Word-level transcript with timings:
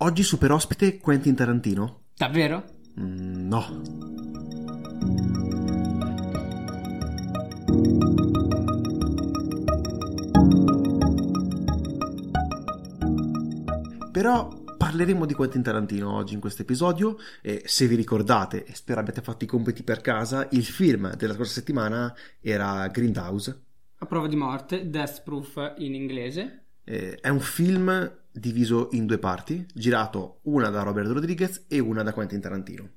Oggi 0.00 0.22
super 0.22 0.52
ospite 0.52 0.98
Quentin 0.98 1.34
Tarantino? 1.34 2.02
Davvero? 2.14 2.64
Mm, 3.00 3.48
no. 3.48 3.80
Però 14.12 14.48
parleremo 14.76 15.24
di 15.24 15.32
Quentin 15.32 15.62
Tarantino 15.62 16.12
oggi 16.12 16.34
in 16.34 16.40
questo 16.40 16.60
episodio 16.60 17.16
e 17.40 17.62
se 17.64 17.86
vi 17.86 17.94
ricordate, 17.94 18.66
e 18.66 18.74
spero 18.74 19.00
abbiate 19.00 19.22
fatto 19.22 19.44
i 19.44 19.46
compiti 19.46 19.82
per 19.82 20.02
casa, 20.02 20.46
il 20.50 20.66
film 20.66 21.16
della 21.16 21.32
scorsa 21.32 21.54
settimana 21.54 22.14
era 22.42 22.86
Grindhouse. 22.88 23.62
A 23.96 24.04
prova 24.04 24.28
di 24.28 24.36
morte, 24.36 24.90
Death 24.90 25.22
Proof 25.22 25.72
in 25.78 25.94
inglese. 25.94 26.64
Eh, 26.84 27.14
è 27.14 27.30
un 27.30 27.40
film 27.40 28.24
diviso 28.38 28.88
in 28.92 29.06
due 29.06 29.18
parti, 29.18 29.66
girato 29.74 30.40
una 30.42 30.68
da 30.68 30.82
Robert 30.82 31.10
Rodriguez 31.10 31.66
e 31.68 31.78
una 31.78 32.02
da 32.02 32.12
Quentin 32.12 32.40
Tarantino. 32.40 32.90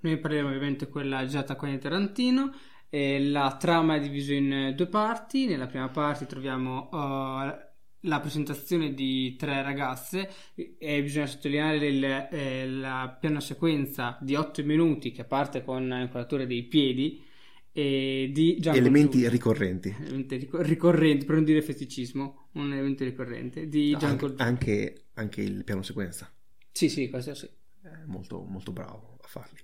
Noi 0.00 0.18
parleremo 0.18 0.48
ovviamente 0.48 0.86
di 0.86 0.90
quella 0.90 1.24
girata 1.26 1.54
da 1.54 1.58
Quentin 1.58 1.80
Tarantino. 1.80 2.52
La 2.90 3.56
trama 3.58 3.96
è 3.96 4.00
divisa 4.00 4.32
in 4.32 4.72
due 4.74 4.86
parti. 4.86 5.46
Nella 5.46 5.66
prima 5.66 5.88
parte 5.88 6.24
troviamo 6.24 6.88
uh, 6.90 7.66
la 8.02 8.20
presentazione 8.20 8.94
di 8.94 9.34
tre 9.36 9.62
ragazze 9.62 10.30
e 10.54 11.02
bisogna 11.02 11.26
sottolineare 11.26 11.86
il, 11.86 12.04
eh, 12.04 12.68
la 12.68 13.16
piano 13.20 13.40
sequenza 13.40 14.16
di 14.20 14.36
8 14.36 14.64
minuti 14.64 15.10
che 15.10 15.24
parte 15.24 15.64
con 15.64 15.88
l'inquadratura 15.88 16.44
dei 16.44 16.62
piedi 16.62 17.24
e 17.72 18.30
di 18.32 18.58
elementi 18.62 19.28
ricorrenti 19.28 19.94
elementi 20.00 20.48
ricorrenti 20.52 21.24
per 21.24 21.34
non 21.34 21.44
dire 21.44 21.60
feticismo 21.60 22.47
un 22.62 22.72
elemento 22.72 23.04
ricorrente 23.04 23.68
di 23.68 23.94
Django 23.94 24.26
anche, 24.26 24.42
anche, 24.42 25.04
anche, 25.14 25.40
il 25.42 25.64
piano 25.64 25.82
sequenza. 25.82 26.30
Sì 26.72 26.88
sì 26.88 27.08
questo 27.08 27.34
sì. 27.34 27.48
È 27.82 28.04
molto, 28.06 28.42
molto 28.42 28.72
bravo 28.72 29.18
a 29.22 29.26
farli. 29.26 29.58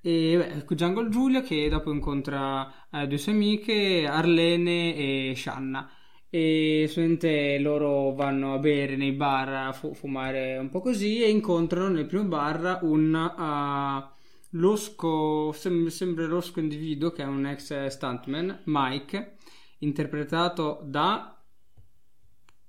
E 0.00 0.36
beh, 0.36 0.74
Jungle 0.74 1.08
Giulia 1.08 1.42
che 1.42 1.68
dopo 1.68 1.90
incontra 1.90 2.88
eh, 2.90 3.06
due 3.06 3.18
sue 3.18 3.32
amiche 3.32 4.06
Arlene 4.06 4.94
e 4.94 5.34
Shanna. 5.36 5.90
E 6.28 6.86
solamente 6.88 7.58
loro 7.58 8.12
vanno 8.12 8.54
a 8.54 8.58
bere 8.58 8.96
nei 8.96 9.12
bar 9.12 9.48
a 9.48 9.72
fu- 9.72 9.94
fumare 9.94 10.58
un 10.58 10.68
po' 10.68 10.80
così 10.80 11.22
e 11.22 11.30
incontrano 11.30 11.88
nel 11.88 12.06
primo 12.06 12.24
bar 12.24 12.80
un 12.82 13.14
uh, 13.14 14.58
losco 14.58 15.52
sem- 15.52 15.88
sembra 15.88 16.26
losco 16.26 16.60
individuo 16.60 17.10
che 17.10 17.22
è 17.22 17.26
un 17.26 17.46
ex 17.46 17.86
stuntman 17.86 18.62
Mike 18.64 19.36
interpretato 19.78 20.80
da 20.84 21.35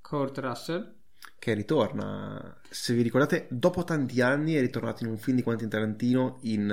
Kurt 0.07 0.37
Russell 0.37 0.95
che 1.37 1.53
ritorna 1.53 2.59
se 2.69 2.93
vi 2.93 3.01
ricordate 3.01 3.47
dopo 3.49 3.83
tanti 3.83 4.21
anni 4.21 4.53
è 4.53 4.61
ritornato 4.61 5.03
in 5.03 5.09
un 5.09 5.17
film 5.17 5.35
di 5.35 5.43
Quentin 5.43 5.67
Tarantino 5.67 6.39
in 6.43 6.71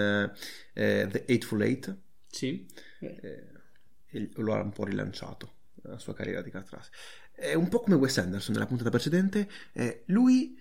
eh, 0.72 1.08
The 1.10 1.24
Eightful 1.26 1.62
Eight 1.62 1.96
sì 2.28 2.66
eh, 3.00 3.48
e 4.10 4.30
lo 4.36 4.54
ha 4.54 4.62
un 4.62 4.70
po' 4.70 4.84
rilanciato 4.84 5.52
la 5.82 5.98
sua 5.98 6.14
carriera 6.14 6.40
di 6.40 6.50
Catras. 6.50 6.88
È 7.32 7.54
un 7.54 7.68
po' 7.68 7.80
come 7.80 7.96
Wes 7.96 8.16
Anderson 8.18 8.54
nella 8.54 8.66
puntata 8.66 8.90
precedente, 8.90 9.48
eh, 9.72 10.04
lui 10.06 10.56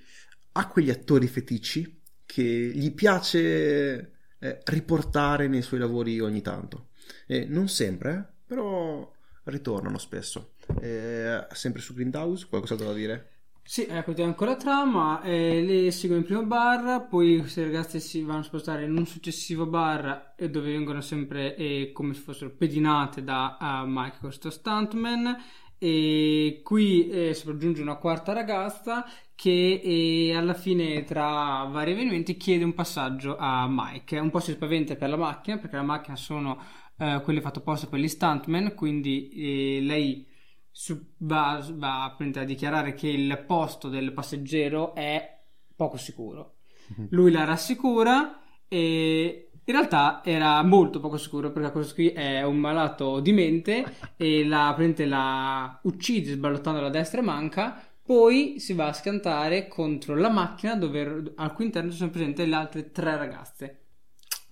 ha 0.54 0.68
quegli 0.68 0.90
attori 0.90 1.28
feticci 1.28 2.02
che 2.26 2.42
gli 2.42 2.92
piace 2.94 4.14
eh, 4.40 4.60
riportare 4.66 5.48
nei 5.48 5.62
suoi 5.62 5.80
lavori 5.80 6.20
ogni 6.20 6.42
tanto. 6.42 6.90
Eh, 7.28 7.46
non 7.46 7.70
sempre, 7.70 8.14
eh, 8.14 8.44
però 8.48 9.13
ritornano 9.46 9.98
spesso. 9.98 10.54
Eh, 10.82 11.46
sempre 11.52 11.82
su 11.82 11.94
Grindhouse, 11.94 12.48
qualcosa 12.48 12.76
da 12.76 12.94
dire? 12.94 13.34
Sì, 13.66 13.86
ecco, 13.90 14.14
ti 14.14 14.22
ancora 14.22 14.52
la 14.52 14.58
trama, 14.58 15.22
eh, 15.22 15.62
le 15.62 15.92
seguono 15.92 16.22
il 16.22 16.28
primo 16.28 16.46
bar, 16.46 17.08
poi 17.08 17.40
queste 17.40 17.64
ragazze 17.64 18.02
si 18.02 18.22
vanno 18.22 18.40
a 18.40 18.44
spostare 18.44 18.84
in 18.84 18.96
un 18.96 19.06
successivo 19.06 19.66
bar 19.66 20.34
eh, 20.38 20.50
dove 20.50 20.70
vengono 20.70 21.00
sempre 21.00 21.56
eh, 21.56 21.92
come 21.94 22.14
se 22.14 22.22
fossero 22.22 22.52
pedinate 22.52 23.24
da 23.24 23.58
uh, 23.60 23.88
Mike, 23.88 24.18
questo 24.20 24.50
stuntman, 24.50 25.38
e 25.78 26.62
qui 26.62 27.10
eh, 27.10 27.34
si 27.34 27.48
raggiunge 27.48 27.82
una 27.82 27.96
quarta 27.96 28.34
ragazza 28.34 29.06
che 29.34 29.82
eh, 29.84 30.36
alla 30.36 30.54
fine 30.54 31.04
tra 31.04 31.64
vari 31.64 31.94
avvenimenti 31.94 32.38
chiede 32.38 32.64
un 32.64 32.74
passaggio 32.74 33.38
a 33.38 33.66
Mike, 33.70 34.20
un 34.20 34.30
po' 34.30 34.40
si 34.40 34.52
spaventa 34.52 34.96
per 34.96 35.10
la 35.10 35.18
macchina 35.18 35.58
perché 35.58 35.78
la 35.78 35.84
macchina 35.84 36.16
sono 36.16 36.62
eh, 36.98 37.22
quelle 37.24 37.42
fatte 37.42 37.60
apposta 37.60 37.88
per 37.88 38.00
gli 38.00 38.08
stuntman, 38.08 38.74
quindi 38.76 39.30
eh, 39.30 39.82
lei 39.82 40.28
su, 40.70 41.00
va, 41.18 41.64
va 41.74 42.16
a 42.16 42.44
dichiarare 42.44 42.94
che 42.94 43.08
il 43.08 43.44
posto 43.46 43.90
del 43.90 44.12
passeggero 44.14 44.96
è 44.96 45.42
poco 45.76 45.98
sicuro. 45.98 46.56
Mhm. 46.96 47.08
Lui 47.12 47.32
la 47.32 47.44
rassicura 47.44 48.40
e 48.68 49.52
in 49.66 49.74
realtà 49.74 50.22
era 50.24 50.62
molto 50.64 51.00
poco 51.00 51.18
sicuro 51.18 51.52
perché 51.52 51.72
questo 51.72 51.94
qui 51.94 52.10
è 52.10 52.44
un 52.44 52.58
malato 52.58 53.20
di 53.20 53.32
mente 53.32 53.86
e 54.18 54.46
la, 54.46 54.76
la 55.06 55.80
uccide 55.84 56.34
sballottando 56.34 56.86
a 56.86 56.90
destra 56.90 57.22
e 57.22 57.24
manca. 57.24 57.88
Poi 58.06 58.60
si 58.60 58.74
va 58.74 58.88
a 58.88 58.94
scantare 58.94 59.68
contro 59.68 60.16
la 60.16 60.30
macchina 60.30 60.76
dove 60.76 61.34
al 61.36 61.54
cui 61.54 61.66
interno 61.66 61.92
sono 61.92 62.10
presenti 62.10 62.46
le 62.46 62.56
altre 62.56 62.92
tre 62.92 63.16
ragazze. 63.16 63.83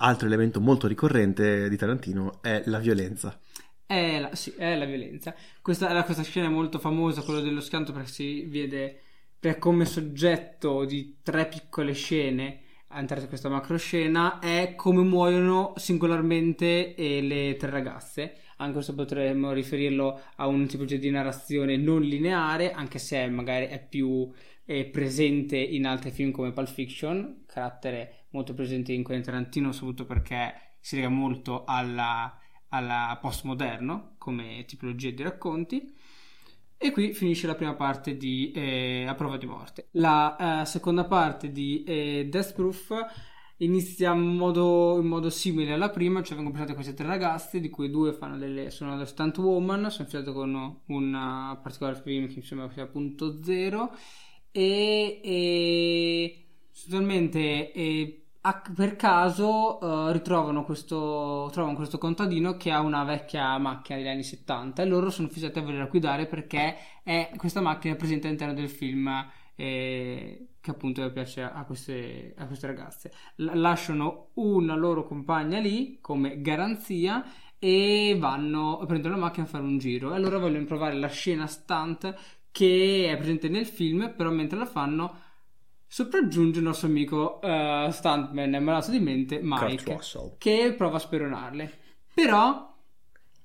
Altro 0.03 0.25
elemento 0.25 0.59
molto 0.59 0.87
ricorrente 0.87 1.69
di 1.69 1.77
Tarantino 1.77 2.41
è 2.41 2.63
la 2.65 2.79
violenza. 2.79 3.39
È 3.85 4.19
la, 4.19 4.33
sì, 4.33 4.51
è 4.57 4.75
la 4.75 4.85
violenza. 4.85 5.35
Questa, 5.61 6.03
questa 6.03 6.23
scena 6.23 6.49
molto 6.49 6.79
famosa, 6.79 7.21
quello 7.21 7.39
dello 7.39 7.61
scanto, 7.61 7.91
perché 7.93 8.09
si 8.09 8.45
vede 8.45 8.99
per 9.39 9.59
come 9.59 9.85
soggetto 9.85 10.85
di 10.85 11.17
tre 11.21 11.47
piccole 11.47 11.93
scene 11.93 12.61
di 12.99 13.27
questa 13.27 13.47
macro 13.47 13.77
scena 13.77 14.39
è 14.39 14.73
come 14.75 15.01
muoiono 15.01 15.73
singolarmente 15.77 16.93
eh, 16.95 17.21
le 17.21 17.55
tre 17.55 17.69
ragazze. 17.69 18.35
Anche 18.61 18.73
questo 18.73 18.95
potremmo 18.95 19.51
riferirlo 19.51 20.19
a 20.35 20.47
un 20.47 20.67
tipo 20.67 20.85
di 20.85 21.09
narrazione 21.09 21.77
non 21.77 22.01
lineare, 22.01 22.71
anche 22.71 22.99
se 22.99 23.27
magari 23.27 23.65
è 23.65 23.83
più 23.83 24.31
eh, 24.65 24.85
presente 24.85 25.57
in 25.57 25.85
altri 25.85 26.11
film 26.11 26.31
come 26.31 26.51
Pulp 26.51 26.67
Fiction, 26.67 27.43
carattere 27.45 28.25
molto 28.29 28.53
presente 28.53 28.93
in 28.93 29.03
Quentin 29.03 29.31
Tarantino, 29.31 29.71
soprattutto 29.71 30.05
perché 30.05 30.53
si 30.79 30.95
lega 30.95 31.09
molto 31.09 31.63
alla 31.65 32.35
alla 32.71 33.17
postmoderno 33.21 34.15
come 34.17 34.65
tipologia 34.65 35.09
di 35.09 35.23
racconti. 35.23 35.93
E 36.77 36.91
qui 36.91 37.13
finisce 37.13 37.45
la 37.45 37.53
prima 37.53 37.75
parte 37.75 38.17
di 38.17 38.51
eh, 38.51 39.05
A 39.07 39.13
prova 39.13 39.37
di 39.37 39.45
morte. 39.45 39.89
La 39.91 40.61
eh, 40.61 40.65
seconda 40.65 41.05
parte 41.05 41.51
di 41.51 41.83
eh, 41.83 42.27
Death 42.29 42.53
Proof 42.53 42.91
inizia 43.61 44.13
in 44.13 44.35
modo, 44.35 44.99
in 44.99 45.07
modo, 45.07 45.29
simile 45.29 45.73
alla 45.73 45.89
prima, 45.89 46.21
cioè 46.21 46.35
vengono 46.35 46.51
presentate 46.51 46.73
queste 46.73 46.93
tre 46.93 47.07
ragazze, 47.07 47.59
di 47.59 47.69
cui 47.69 47.89
due 47.89 48.17
delle, 48.37 48.69
sono 48.69 48.95
le 48.97 49.05
stunt 49.05 49.37
woman, 49.37 49.89
sono 49.89 50.07
fiate 50.07 50.31
con 50.31 50.79
un 50.85 51.57
particolare 51.61 52.01
film 52.01 52.27
che 52.27 52.35
mi 52.35 52.43
sembra 52.43 52.69
sia 52.71 52.83
appunto 52.83 53.43
zero, 53.43 53.95
e, 54.51 55.21
e 55.23 56.45
sostanzialmente 56.71 57.71
per 58.75 58.95
caso 58.95 59.77
uh, 59.79 60.11
ritrovano 60.11 60.63
questo, 60.63 61.49
trovano 61.51 61.75
questo 61.75 61.99
contadino 61.99 62.57
che 62.57 62.71
ha 62.71 62.79
una 62.79 63.03
vecchia 63.03 63.55
macchina 63.59 63.99
degli 63.99 64.07
anni 64.07 64.23
70 64.23 64.81
e 64.81 64.85
loro 64.87 65.11
sono 65.11 65.27
fissati 65.27 65.59
a 65.59 65.61
volerla 65.61 65.85
guidare 65.85 66.25
perché 66.25 66.75
è, 67.03 67.31
questa 67.37 67.61
macchina 67.61 67.93
è 67.93 67.97
presente 67.97 68.25
all'interno 68.25 68.55
del 68.55 68.69
film 68.69 69.07
eh, 69.55 70.47
che 70.61 70.71
appunto 70.71 71.11
piace 71.11 71.41
a 71.41 71.63
queste, 71.65 72.33
a 72.37 72.45
queste 72.45 72.67
ragazze. 72.67 73.11
L- 73.37 73.51
lasciano 73.55 74.29
una 74.35 74.75
loro 74.75 75.03
compagna 75.03 75.59
lì 75.59 75.97
come 75.99 76.39
garanzia 76.41 77.25
e 77.59 78.15
vanno, 78.17 78.83
prendono 78.87 79.15
la 79.15 79.21
macchina 79.21 79.45
a 79.45 79.49
fare 79.49 79.63
un 79.63 79.77
giro 79.77 80.13
e 80.13 80.15
allora 80.15 80.37
vogliono 80.37 80.65
provare 80.65 80.95
la 80.95 81.07
scena 81.07 81.45
stunt 81.47 82.15
che 82.51 83.09
è 83.11 83.17
presente 83.17 83.49
nel 83.49 83.65
film 83.65 84.13
però 84.15 84.29
mentre 84.29 84.57
la 84.57 84.65
fanno 84.65 85.29
sopraggiunge 85.87 86.59
il 86.59 86.65
nostro 86.65 86.87
amico 86.87 87.39
uh, 87.41 87.91
stuntman 87.91 88.63
malato 88.63 88.91
di 88.91 88.99
mente 88.99 89.39
Mike 89.41 89.99
che 90.37 90.73
prova 90.75 90.95
a 90.95 90.99
speronarle 90.99 91.79
però 92.13 92.71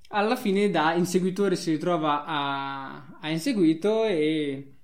alla 0.09 0.37
fine 0.37 0.71
da 0.71 0.95
inseguitore 0.95 1.57
si 1.57 1.73
ritrova 1.73 2.25
a, 2.25 3.19
a 3.21 3.29
inseguito 3.29 4.05
e 4.05 4.77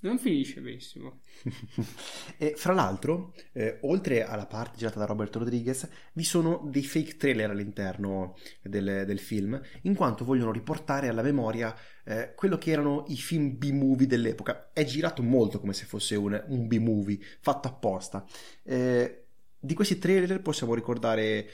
non 0.00 0.18
finisce 0.18 0.60
benissimo. 0.60 1.20
e 2.36 2.54
fra 2.56 2.72
l'altro, 2.72 3.34
eh, 3.52 3.78
oltre 3.82 4.24
alla 4.24 4.46
parte 4.46 4.78
girata 4.78 4.98
da 4.98 5.06
Robert 5.06 5.34
Rodriguez, 5.36 5.88
vi 6.12 6.24
sono 6.24 6.66
dei 6.70 6.84
fake 6.84 7.16
trailer 7.16 7.50
all'interno 7.50 8.36
del, 8.62 9.04
del 9.06 9.18
film, 9.18 9.60
in 9.82 9.94
quanto 9.94 10.24
vogliono 10.24 10.52
riportare 10.52 11.08
alla 11.08 11.22
memoria 11.22 11.74
eh, 12.04 12.32
quello 12.34 12.58
che 12.58 12.70
erano 12.70 13.04
i 13.08 13.16
film 13.16 13.56
B-movie 13.56 14.06
dell'epoca. 14.06 14.70
È 14.72 14.84
girato 14.84 15.22
molto 15.22 15.60
come 15.60 15.72
se 15.72 15.84
fosse 15.84 16.16
un, 16.16 16.42
un 16.48 16.66
B-movie, 16.66 17.18
fatto 17.40 17.68
apposta. 17.68 18.24
Eh, 18.62 19.24
di 19.60 19.74
questi 19.74 19.98
trailer 19.98 20.40
possiamo 20.40 20.74
ricordare 20.74 21.48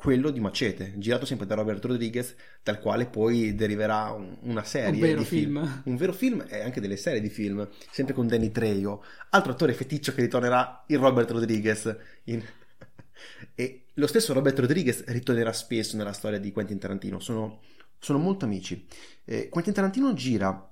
quello 0.00 0.30
di 0.30 0.40
Macete, 0.40 0.94
girato 0.96 1.26
sempre 1.26 1.44
da 1.44 1.54
Robert 1.56 1.84
Rodriguez, 1.84 2.34
dal 2.62 2.80
quale 2.80 3.04
poi 3.04 3.54
deriverà 3.54 4.10
un- 4.12 4.34
una 4.44 4.64
serie 4.64 4.94
Un 4.94 4.98
vero 4.98 5.18
di 5.18 5.24
film. 5.26 5.82
Un 5.84 5.96
vero 5.96 6.14
film 6.14 6.42
e 6.48 6.60
anche 6.62 6.80
delle 6.80 6.96
serie 6.96 7.20
di 7.20 7.28
film, 7.28 7.68
sempre 7.90 8.14
con 8.14 8.26
Danny 8.26 8.50
Trejo, 8.50 9.04
altro 9.28 9.52
attore 9.52 9.74
feticcio 9.74 10.14
che 10.14 10.22
ritornerà 10.22 10.84
in 10.86 10.96
Robert 11.00 11.30
Rodriguez. 11.30 11.94
in- 12.24 12.42
E 13.54 13.84
lo 13.92 14.06
stesso 14.06 14.32
Robert 14.32 14.58
Rodriguez 14.58 15.04
ritornerà 15.04 15.52
spesso 15.52 15.98
nella 15.98 16.14
storia 16.14 16.38
di 16.38 16.50
Quentin 16.50 16.78
Tarantino, 16.78 17.20
sono, 17.20 17.60
sono 17.98 18.16
molto 18.18 18.46
amici. 18.46 18.86
Eh, 19.26 19.50
Quentin 19.50 19.74
Tarantino 19.74 20.14
gira 20.14 20.66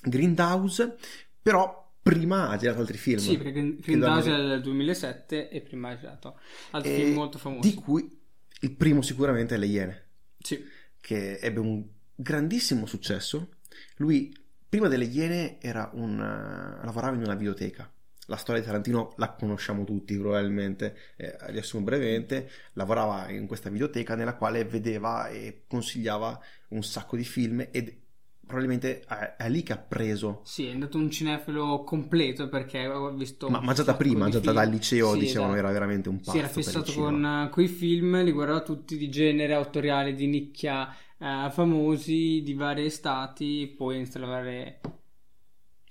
Grindhouse, 0.00 0.96
però 1.42 1.90
prima 2.00 2.50
ha 2.50 2.56
girato 2.56 2.78
altri 2.78 2.98
film. 2.98 3.18
Sì, 3.18 3.36
perché 3.36 3.78
Grindhouse 3.80 4.32
è 4.32 4.36
del 4.36 4.60
2007 4.62 5.48
e 5.48 5.60
prima 5.60 5.88
ha 5.90 5.98
girato 5.98 6.38
altri 6.70 6.92
e 6.92 6.94
film 6.94 7.14
molto 7.14 7.38
famosi. 7.38 7.68
Di 7.68 7.74
cui 7.74 8.22
il 8.60 8.72
primo 8.72 9.02
sicuramente 9.02 9.54
è 9.54 9.58
Le 9.58 9.66
Iene, 9.66 10.04
Sì, 10.38 10.64
che 11.00 11.38
ebbe 11.38 11.60
un 11.60 11.84
grandissimo 12.14 12.86
successo. 12.86 13.56
Lui, 13.96 14.34
prima 14.68 14.88
delle 14.88 15.04
Iene, 15.04 15.60
era 15.60 15.90
un, 15.94 16.18
eh, 16.18 16.84
lavorava 16.84 17.16
in 17.16 17.22
una 17.22 17.34
videoteca. 17.34 17.90
La 18.26 18.36
storia 18.36 18.62
di 18.62 18.66
Tarantino 18.66 19.12
la 19.18 19.34
conosciamo 19.34 19.84
tutti 19.84 20.16
probabilmente, 20.16 20.96
eh, 21.16 21.36
riassumo 21.40 21.84
brevemente, 21.84 22.50
lavorava 22.72 23.28
in 23.30 23.46
questa 23.46 23.68
videoteca 23.68 24.14
nella 24.14 24.34
quale 24.34 24.64
vedeva 24.64 25.28
e 25.28 25.64
consigliava 25.66 26.40
un 26.68 26.82
sacco 26.82 27.16
di 27.16 27.24
film 27.24 27.68
ed 27.70 28.03
probabilmente 28.46 29.00
è, 29.00 29.36
è 29.36 29.48
lì 29.48 29.62
che 29.62 29.72
ha 29.72 29.78
preso 29.78 30.42
sì, 30.42 30.66
è 30.66 30.70
andato 30.72 30.98
un 30.98 31.10
cinefilo 31.10 31.82
completo 31.84 32.48
perché 32.48 32.86
ho 32.86 33.10
visto 33.14 33.48
Ma, 33.48 33.60
ma 33.60 33.72
già 33.74 33.82
da 33.82 33.94
prima, 33.96 34.28
già 34.28 34.40
film. 34.40 34.52
dal 34.52 34.68
liceo, 34.70 35.10
Sì, 35.10 35.18
dicevano, 35.18 35.54
esatto. 35.54 35.58
era 35.58 35.70
veramente 35.70 36.08
un 36.08 36.22
pazzo 36.22 36.30
Si 36.30 36.38
era 36.38 36.48
per 36.48 36.64
fissato 36.64 36.92
con 36.94 37.24
eh, 37.24 37.50
quei 37.50 37.68
film, 37.68 38.22
li 38.22 38.32
guardava 38.32 38.62
tutti 38.62 38.96
di 38.96 39.08
genere, 39.10 39.54
autoriali 39.54 40.14
di 40.14 40.26
nicchia, 40.26 40.88
eh, 41.18 41.50
famosi 41.50 42.42
di 42.42 42.54
vari 42.54 42.88
stati, 42.90 43.72
poi 43.76 43.96
inizia 43.96 44.20
a 44.20 44.22
lavorare 44.24 44.80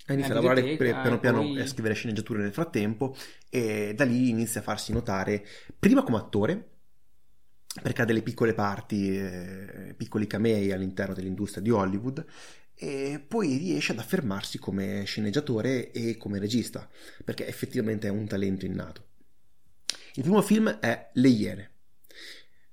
inizia 0.10 0.34
a 0.34 0.36
La 0.36 0.36
lavorare 0.36 0.64
biblioteca, 0.64 0.76
pe- 0.76 1.00
piano 1.00 1.20
piano 1.20 1.52
poi- 1.52 1.58
a 1.58 1.66
scrivere 1.66 1.94
sceneggiature 1.94 2.42
nel 2.42 2.52
frattempo 2.54 3.16
e 3.50 3.94
da 3.96 4.04
lì 4.06 4.30
inizia 4.30 4.60
a 4.60 4.64
farsi 4.64 4.92
notare 4.92 5.46
prima 5.80 6.04
come 6.04 6.18
attore 6.18 6.73
perché 7.82 8.02
ha 8.02 8.06
delle 8.06 8.22
piccole 8.22 8.54
parti, 8.54 9.18
eh, 9.18 9.94
piccoli 9.98 10.28
camei 10.28 10.72
all'interno 10.72 11.14
dell'industria 11.14 11.64
di 11.64 11.72
Hollywood 11.72 12.26
e 12.76 13.24
poi 13.26 13.58
riesce 13.58 13.92
ad 13.92 14.00
affermarsi 14.00 14.60
come 14.60 15.04
sceneggiatore 15.06 15.92
e 15.92 16.18
come 16.18 16.40
regista 16.40 16.90
perché 17.24 17.48
effettivamente 17.48 18.08
è 18.08 18.12
un 18.12 18.26
talento 18.28 18.66
innato. 18.66 19.06
Il 20.16 20.24
primo 20.24 20.42
film 20.42 20.70
è 20.70 21.10
Le 21.14 21.28
Iene. 21.28 21.72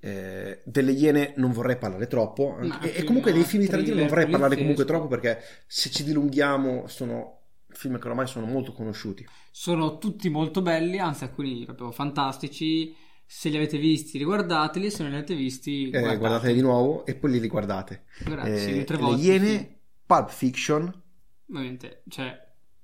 Eh, 0.03 0.63
delle 0.65 0.93
Iene 0.93 1.35
non 1.37 1.53
vorrei 1.53 1.77
parlare 1.77 2.07
troppo 2.07 2.57
anche- 2.57 2.95
e, 2.95 3.01
e 3.01 3.05
comunque 3.05 3.33
dei 3.33 3.45
film 3.45 3.63
di 3.63 3.69
Tarantino 3.69 3.97
non 3.97 4.07
vorrei 4.07 4.29
parlare 4.29 4.57
comunque 4.57 4.87
troppo 4.87 5.09
perché 5.09 5.43
se 5.67 5.91
ci 5.91 6.05
dilunghiamo 6.05 6.87
sono 6.89 7.41
film 7.69 7.99
che 7.99 8.09
ormai 8.09 8.27
sono 8.27 8.47
molto 8.47 8.73
conosciuti. 8.73 9.27
Sono 9.51 9.99
tutti 9.99 10.29
molto 10.29 10.63
belli, 10.63 10.99
anzi 10.99 11.25
alcuni 11.25 11.65
proprio 11.65 11.91
fantastici. 11.91 12.95
Se 13.33 13.49
li 13.49 13.57
avete 13.57 13.79
visti, 13.79 14.19
riguardateli. 14.19 14.91
Se 14.91 15.03
non 15.03 15.13
li 15.13 15.17
avete 15.19 15.37
visti, 15.37 15.89
Eh, 15.91 16.01
guardateli. 16.17 16.55
di 16.55 16.61
nuovo 16.63 17.07
e 17.07 17.15
poi 17.15 17.31
li 17.31 17.39
riguardate. 17.39 18.03
Guardate, 18.25 18.59
sì, 18.59 18.79
Eh, 18.81 18.85
tre 18.85 18.97
Le 18.97 19.15
Iene, 19.15 19.59
sì. 19.59 19.77
Pulp 20.05 20.31
Fiction, 20.31 21.03
Ovviamente, 21.49 22.03
cioè, 22.09 22.37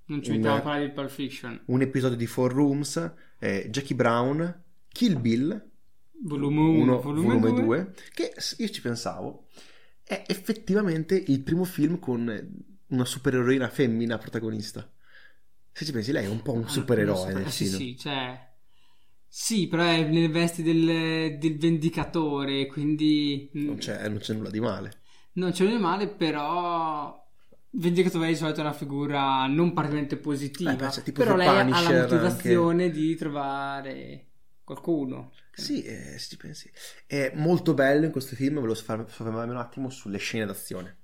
non 0.06 0.22
ci 0.22 0.30
mettiamo 0.30 0.56
a 0.56 0.60
parlare 0.60 0.86
di 0.86 0.92
Pulp 0.92 1.08
Fiction. 1.08 1.62
un 1.66 1.80
episodio 1.80 2.16
di 2.16 2.26
Four 2.26 2.52
Rooms, 2.52 3.12
eh, 3.40 3.66
Jackie 3.70 3.96
Brown, 3.96 4.62
Kill 4.88 5.20
Bill, 5.20 5.70
Volume 6.22 6.60
1, 6.60 6.82
1, 6.82 7.00
volume, 7.00 7.34
volume 7.38 7.50
2. 7.50 7.62
2, 7.64 7.94
che 8.14 8.32
io 8.58 8.68
ci 8.68 8.80
pensavo, 8.80 9.48
è 10.04 10.22
effettivamente 10.28 11.16
il 11.26 11.42
primo 11.42 11.64
film 11.64 11.98
con 11.98 12.64
una 12.88 13.04
supereroina 13.04 13.68
femmina 13.68 14.16
protagonista. 14.16 14.88
Se 15.72 15.84
ci 15.84 15.90
pensi, 15.90 16.12
lei 16.12 16.24
è 16.24 16.28
un 16.28 16.40
po' 16.42 16.52
un 16.52 16.62
Ah, 16.64 16.68
supereroe 16.68 17.30
eh, 17.30 17.34
film. 17.34 17.46
Sì, 17.48 17.66
sì, 17.66 17.96
cioè... 17.98 18.45
Sì, 19.38 19.68
però 19.68 19.82
è 19.82 20.02
nelle 20.02 20.30
vesti 20.30 20.62
del, 20.62 21.36
del 21.38 21.58
vendicatore, 21.58 22.64
quindi... 22.66 23.50
mm, 23.54 23.66
Non 23.66 23.76
c'è, 23.76 24.08
non 24.08 24.16
c'è 24.16 24.32
nulla 24.32 24.48
di 24.48 24.60
male. 24.60 25.02
Non 25.34 25.50
c'è 25.52 25.64
nulla 25.64 25.76
di 25.76 25.82
male, 25.82 26.08
però... 26.08 27.22
Vendicatore 27.68 28.28
di 28.28 28.34
solito 28.34 28.60
è 28.60 28.62
una 28.62 28.72
figura 28.72 29.46
non 29.46 29.74
particolarmente 29.74 30.16
positiva, 30.16 30.72
Eh, 30.72 30.76
beh, 30.76 31.02
tipo 31.02 31.22
però 31.22 31.36
lei 31.36 31.48
ha 31.48 31.60
Punisher 31.60 31.92
la 31.92 32.00
motivazione 32.00 32.90
di 32.90 33.14
trovare 33.14 34.26
qualcuno. 34.64 35.32
Sì, 35.52 35.82
eh, 35.82 36.18
se 36.18 36.28
ci 36.30 36.36
pensi. 36.38 36.72
È 37.06 37.32
molto 37.34 37.74
bello 37.74 38.06
in 38.06 38.12
questo 38.12 38.36
film, 38.36 38.58
ve 38.62 38.66
lo 38.68 38.74
soffer- 38.74 39.06
soffermarmi 39.06 39.52
un 39.52 39.58
attimo 39.58 39.90
sulle 39.90 40.16
scene 40.16 40.46
d'azione. 40.46 40.96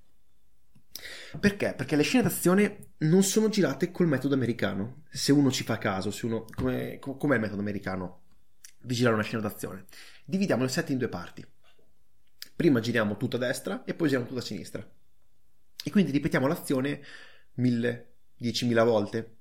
Perché? 1.39 1.75
Perché 1.77 1.97
le 1.97 2.03
scene 2.03 2.23
d'azione 2.23 2.93
non 3.01 3.23
sono 3.23 3.51
girate 3.51 3.91
col 3.91 4.07
metodo 4.07 4.33
americano. 4.33 5.03
Se 5.11 5.33
uno 5.33 5.51
ci 5.51 5.65
fa 5.65 5.77
caso, 5.77 6.11
se 6.11 6.25
uno, 6.25 6.47
come, 6.55 6.99
com- 6.99 7.19
com'è 7.19 7.35
il 7.35 7.41
metodo 7.43 7.61
americano 7.61 8.21
di 8.83 8.95
girare 8.95 9.15
una 9.15 9.25
scena 9.25 9.43
d'azione? 9.43 9.87
Dividiamo 10.25 10.65
il 10.65 10.71
set 10.71 10.91
in 10.91 10.99
due 10.99 11.09
parti. 11.09 11.47
Prima 12.55 12.81
giriamo 12.81 13.17
tutto 13.17 13.37
a 13.37 13.41
destra 13.41 13.85
e 13.85 13.95
poi 13.95 14.09
giriamo 14.09 14.29
tutto 14.29 14.41
a 14.41 14.45
sinistra. 14.45 14.87
E 15.85 15.91
quindi 15.91 16.13
ripetiamo 16.13 16.47
l'azione 16.47 17.03
mille, 17.55 18.15
diecimila 18.37 18.85
volte. 18.85 19.37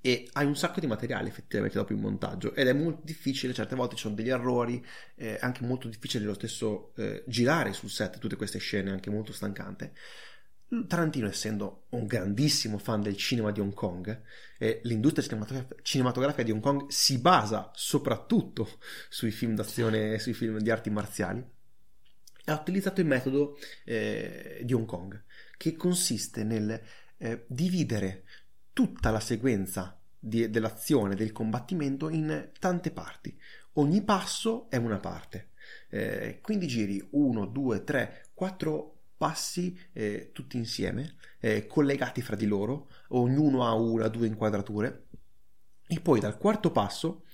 E 0.00 0.28
hai 0.32 0.46
un 0.46 0.56
sacco 0.56 0.78
di 0.78 0.86
materiale 0.86 1.28
effettivamente 1.28 1.76
dopo 1.76 1.92
il 1.92 1.98
montaggio 1.98 2.54
ed 2.54 2.68
è 2.68 2.72
molto 2.72 3.00
difficile, 3.04 3.52
certe 3.52 3.74
volte 3.74 3.96
ci 3.96 4.02
sono 4.02 4.14
degli 4.14 4.28
errori, 4.30 4.84
è 5.14 5.38
anche 5.40 5.64
molto 5.64 5.88
difficile 5.88 6.24
lo 6.24 6.34
stesso 6.34 6.94
eh, 6.96 7.24
girare 7.26 7.72
sul 7.72 7.90
set 7.90 8.18
tutte 8.18 8.36
queste 8.36 8.58
scene, 8.58 8.90
anche 8.92 9.10
molto 9.10 9.32
stancante. 9.32 9.92
Tarantino, 10.86 11.28
essendo 11.28 11.84
un 11.90 12.06
grandissimo 12.06 12.76
fan 12.76 13.00
del 13.00 13.16
cinema 13.16 13.50
di 13.50 13.60
Hong 13.60 13.72
Kong, 13.72 14.22
e 14.58 14.80
l'industria 14.84 15.24
cinematograf- 15.24 15.80
cinematografica 15.82 16.42
di 16.42 16.50
Hong 16.50 16.60
Kong 16.60 16.88
si 16.88 17.18
basa 17.18 17.70
soprattutto 17.74 18.78
sui 19.08 19.30
film 19.30 19.54
d'azione 19.54 20.14
e 20.14 20.18
sui 20.18 20.34
film 20.34 20.58
di 20.58 20.70
arti 20.70 20.90
marziali, 20.90 21.42
ha 22.44 22.54
utilizzato 22.54 23.00
il 23.00 23.06
metodo 23.06 23.58
eh, 23.84 24.60
di 24.62 24.72
Hong 24.74 24.86
Kong, 24.86 25.22
che 25.56 25.74
consiste 25.74 26.44
nel 26.44 26.80
eh, 27.16 27.44
dividere 27.46 28.24
tutta 28.74 29.10
la 29.10 29.20
sequenza 29.20 29.98
di- 30.18 30.50
dell'azione, 30.50 31.14
del 31.14 31.32
combattimento 31.32 32.10
in 32.10 32.50
tante 32.58 32.90
parti. 32.90 33.38
Ogni 33.74 34.02
passo 34.02 34.68
è 34.68 34.76
una 34.76 34.98
parte. 34.98 35.50
Eh, 35.90 36.40
quindi 36.42 36.66
giri 36.66 37.06
1, 37.10 37.46
2, 37.46 37.84
3, 37.84 38.30
4 38.34 38.97
passi 39.18 39.78
eh, 39.92 40.30
tutti 40.32 40.56
insieme, 40.56 41.16
eh, 41.40 41.66
collegati 41.66 42.22
fra 42.22 42.36
di 42.36 42.46
loro, 42.46 42.88
ognuno 43.08 43.66
ha 43.66 43.74
una, 43.74 44.08
due 44.08 44.28
inquadrature, 44.28 45.08
e 45.86 46.00
poi 46.00 46.20
dal 46.20 46.38
quarto 46.38 46.70
passo 46.70 47.24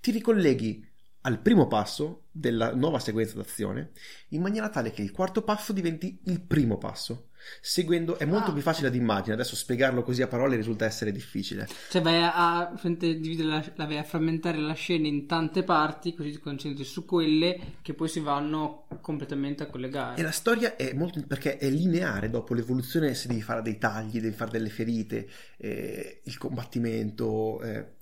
ti 0.00 0.10
ricolleghi 0.10 0.88
al 1.26 1.38
primo 1.40 1.66
passo 1.68 2.24
della 2.30 2.74
nuova 2.74 2.98
sequenza 2.98 3.36
d'azione 3.36 3.92
in 4.28 4.42
maniera 4.42 4.68
tale 4.68 4.90
che 4.90 5.00
il 5.02 5.10
quarto 5.10 5.42
passo 5.42 5.72
diventi 5.72 6.18
il 6.24 6.40
primo 6.40 6.76
passo. 6.78 7.28
Seguendo 7.60 8.16
è 8.18 8.24
molto 8.24 8.50
Ah. 8.50 8.52
più 8.54 8.62
facile 8.62 8.88
ad 8.88 8.94
immaginare, 8.94 9.34
adesso 9.42 9.54
spiegarlo 9.54 10.02
così 10.02 10.22
a 10.22 10.26
parole 10.26 10.56
risulta 10.56 10.86
essere 10.86 11.12
difficile. 11.12 11.68
Cioè 11.90 12.00
vai 12.00 12.22
a, 12.22 12.32
a 12.34 12.80
dividere 12.82 13.48
la, 13.48 13.64
la 13.76 13.84
vai 13.84 13.98
a 13.98 14.02
frammentare 14.02 14.58
la 14.58 14.72
scena 14.72 15.06
in 15.06 15.26
tante 15.26 15.62
parti, 15.62 16.14
così 16.14 16.30
ti 16.30 16.38
concentri 16.38 16.84
su 16.84 17.04
quelle 17.04 17.58
che 17.82 17.92
poi 17.92 18.08
si 18.08 18.20
vanno 18.20 18.86
completamente 19.02 19.62
a 19.62 19.66
collegare. 19.66 20.18
E 20.18 20.22
la 20.22 20.30
storia 20.30 20.76
è 20.76 20.94
molto 20.94 21.22
perché 21.26 21.58
è 21.58 21.68
lineare 21.68 22.30
dopo 22.30 22.54
l'evoluzione, 22.54 23.12
se 23.14 23.28
devi 23.28 23.42
fare 23.42 23.60
dei 23.60 23.76
tagli, 23.76 24.20
devi 24.20 24.34
fare 24.34 24.50
delle 24.50 24.70
ferite, 24.70 25.28
eh, 25.58 26.20
il 26.24 26.38
combattimento. 26.38 27.60
eh, 27.62 27.92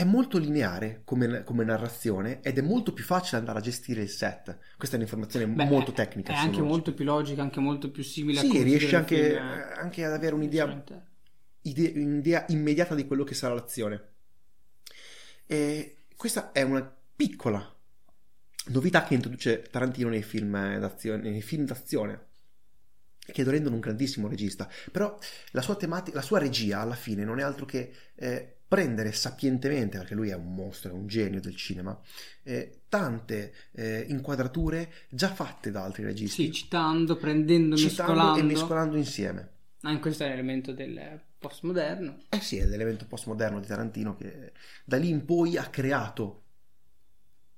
è 0.00 0.04
molto 0.04 0.38
lineare 0.38 1.02
come, 1.04 1.44
come 1.44 1.62
narrazione 1.62 2.40
ed 2.40 2.56
è 2.56 2.62
molto 2.62 2.94
più 2.94 3.04
facile 3.04 3.36
andare 3.36 3.58
a 3.58 3.60
gestire 3.60 4.00
il 4.00 4.08
set. 4.08 4.56
Questa 4.78 4.96
è 4.96 4.98
un'informazione 4.98 5.46
Beh, 5.46 5.66
molto 5.66 5.92
tecnica. 5.92 6.32
È 6.32 6.36
anche 6.36 6.60
uno- 6.60 6.68
molto 6.68 6.94
più 6.94 7.04
logica, 7.04 7.42
anche 7.42 7.60
molto 7.60 7.90
più 7.90 8.02
simile 8.02 8.38
a 8.38 8.42
Sì, 8.42 8.50
si 8.50 8.62
riesci 8.62 8.96
anche, 8.96 9.34
eh, 9.34 9.38
anche 9.38 10.02
ad 10.02 10.14
avere 10.14 10.34
un'idea 10.34 10.64
Assolutamente. 10.64 11.08
ide- 11.62 11.92
un'idea 11.96 12.46
immediata 12.48 12.94
di 12.94 13.06
quello 13.06 13.24
che 13.24 13.34
sarà 13.34 13.52
l'azione. 13.52 14.08
E 15.44 16.04
questa 16.16 16.52
è 16.52 16.62
una 16.62 16.96
piccola 17.14 17.76
novità 18.68 19.04
che 19.04 19.12
introduce 19.12 19.60
Tarantino 19.70 20.08
nei 20.08 20.22
film 20.22 20.78
d'azione, 20.78 21.28
nei 21.28 21.42
film 21.42 21.66
d'azione 21.66 22.28
che 23.18 23.44
lo 23.44 23.50
rendono 23.50 23.74
un 23.74 23.82
grandissimo 23.82 24.28
regista. 24.28 24.66
Però 24.90 25.18
la 25.50 25.60
sua, 25.60 25.76
tematica, 25.76 26.16
la 26.16 26.22
sua 26.22 26.38
regia 26.38 26.80
alla 26.80 26.94
fine 26.94 27.22
non 27.22 27.38
è 27.38 27.42
altro 27.42 27.66
che 27.66 27.92
eh, 28.14 28.59
prendere 28.70 29.10
sapientemente, 29.10 29.98
perché 29.98 30.14
lui 30.14 30.28
è 30.28 30.34
un 30.36 30.54
mostro, 30.54 30.90
è 30.90 30.94
un 30.94 31.08
genio 31.08 31.40
del 31.40 31.56
cinema, 31.56 31.98
eh, 32.44 32.82
tante 32.88 33.52
eh, 33.72 34.04
inquadrature 34.08 34.92
già 35.08 35.28
fatte 35.34 35.72
da 35.72 35.82
altri 35.82 36.04
registi, 36.04 36.44
Sì, 36.44 36.52
citando, 36.52 37.16
prendendo, 37.16 37.76
citando 37.76 38.12
mescolando. 38.12 38.38
e 38.38 38.42
mescolando 38.44 38.96
insieme. 38.96 39.48
Anche 39.82 40.00
questo 40.00 40.22
è 40.22 40.26
un 40.26 40.32
elemento 40.34 40.72
del 40.72 41.20
postmoderno. 41.36 42.18
Eh 42.28 42.40
sì, 42.40 42.58
è 42.58 42.64
l'elemento 42.64 43.06
postmoderno 43.06 43.58
di 43.58 43.66
Tarantino 43.66 44.14
che 44.14 44.52
da 44.84 44.98
lì 44.98 45.08
in 45.08 45.24
poi 45.24 45.56
ha 45.56 45.64
creato 45.64 46.42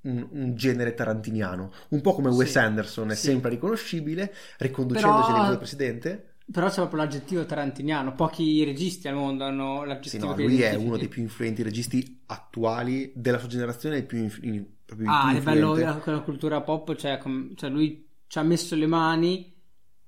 un, 0.02 0.26
un 0.30 0.54
genere 0.56 0.94
tarantiniano, 0.94 1.72
un 1.90 2.00
po' 2.00 2.14
come 2.14 2.30
Wes 2.30 2.50
Sì, 2.52 2.58
Anderson 2.58 3.10
è 3.10 3.14
sì. 3.14 3.26
sempre 3.26 3.50
riconoscibile, 3.50 4.32
riconducendosi 4.58 5.30
Però- 5.32 5.48
del 5.48 5.58
precedente. 5.58 6.26
Però 6.50 6.68
c'è 6.68 6.74
proprio 6.76 6.98
l'aggettivo 7.02 7.46
tarantiniano. 7.46 8.14
Pochi 8.14 8.62
registi 8.64 9.08
al 9.08 9.14
mondo 9.14 9.44
hanno 9.44 9.84
Sì, 10.00 10.18
l'aggettivo 10.18 10.18
no, 10.18 10.34
che 10.34 10.42
lui 10.42 10.60
è 10.60 10.74
uno 10.74 10.96
dei 10.98 11.08
più 11.08 11.22
influenti 11.22 11.62
registi 11.62 12.22
attuali 12.26 13.12
della 13.14 13.38
sua 13.38 13.48
generazione, 13.48 13.98
il 13.98 14.06
più, 14.06 14.28
in- 14.42 14.66
proprio 14.84 15.08
il 15.08 15.14
Ah, 15.14 15.16
più 15.16 15.34
è 15.34 15.42
bello 15.42 15.74
la 15.76 16.22
cultura 16.22 16.60
pop, 16.62 16.94
cioè, 16.94 17.18
com- 17.18 17.54
cioè 17.56 17.70
lui 17.70 18.08
ci 18.28 18.38
ha 18.38 18.42
messo 18.42 18.74
le 18.76 18.86
mani 18.86 19.52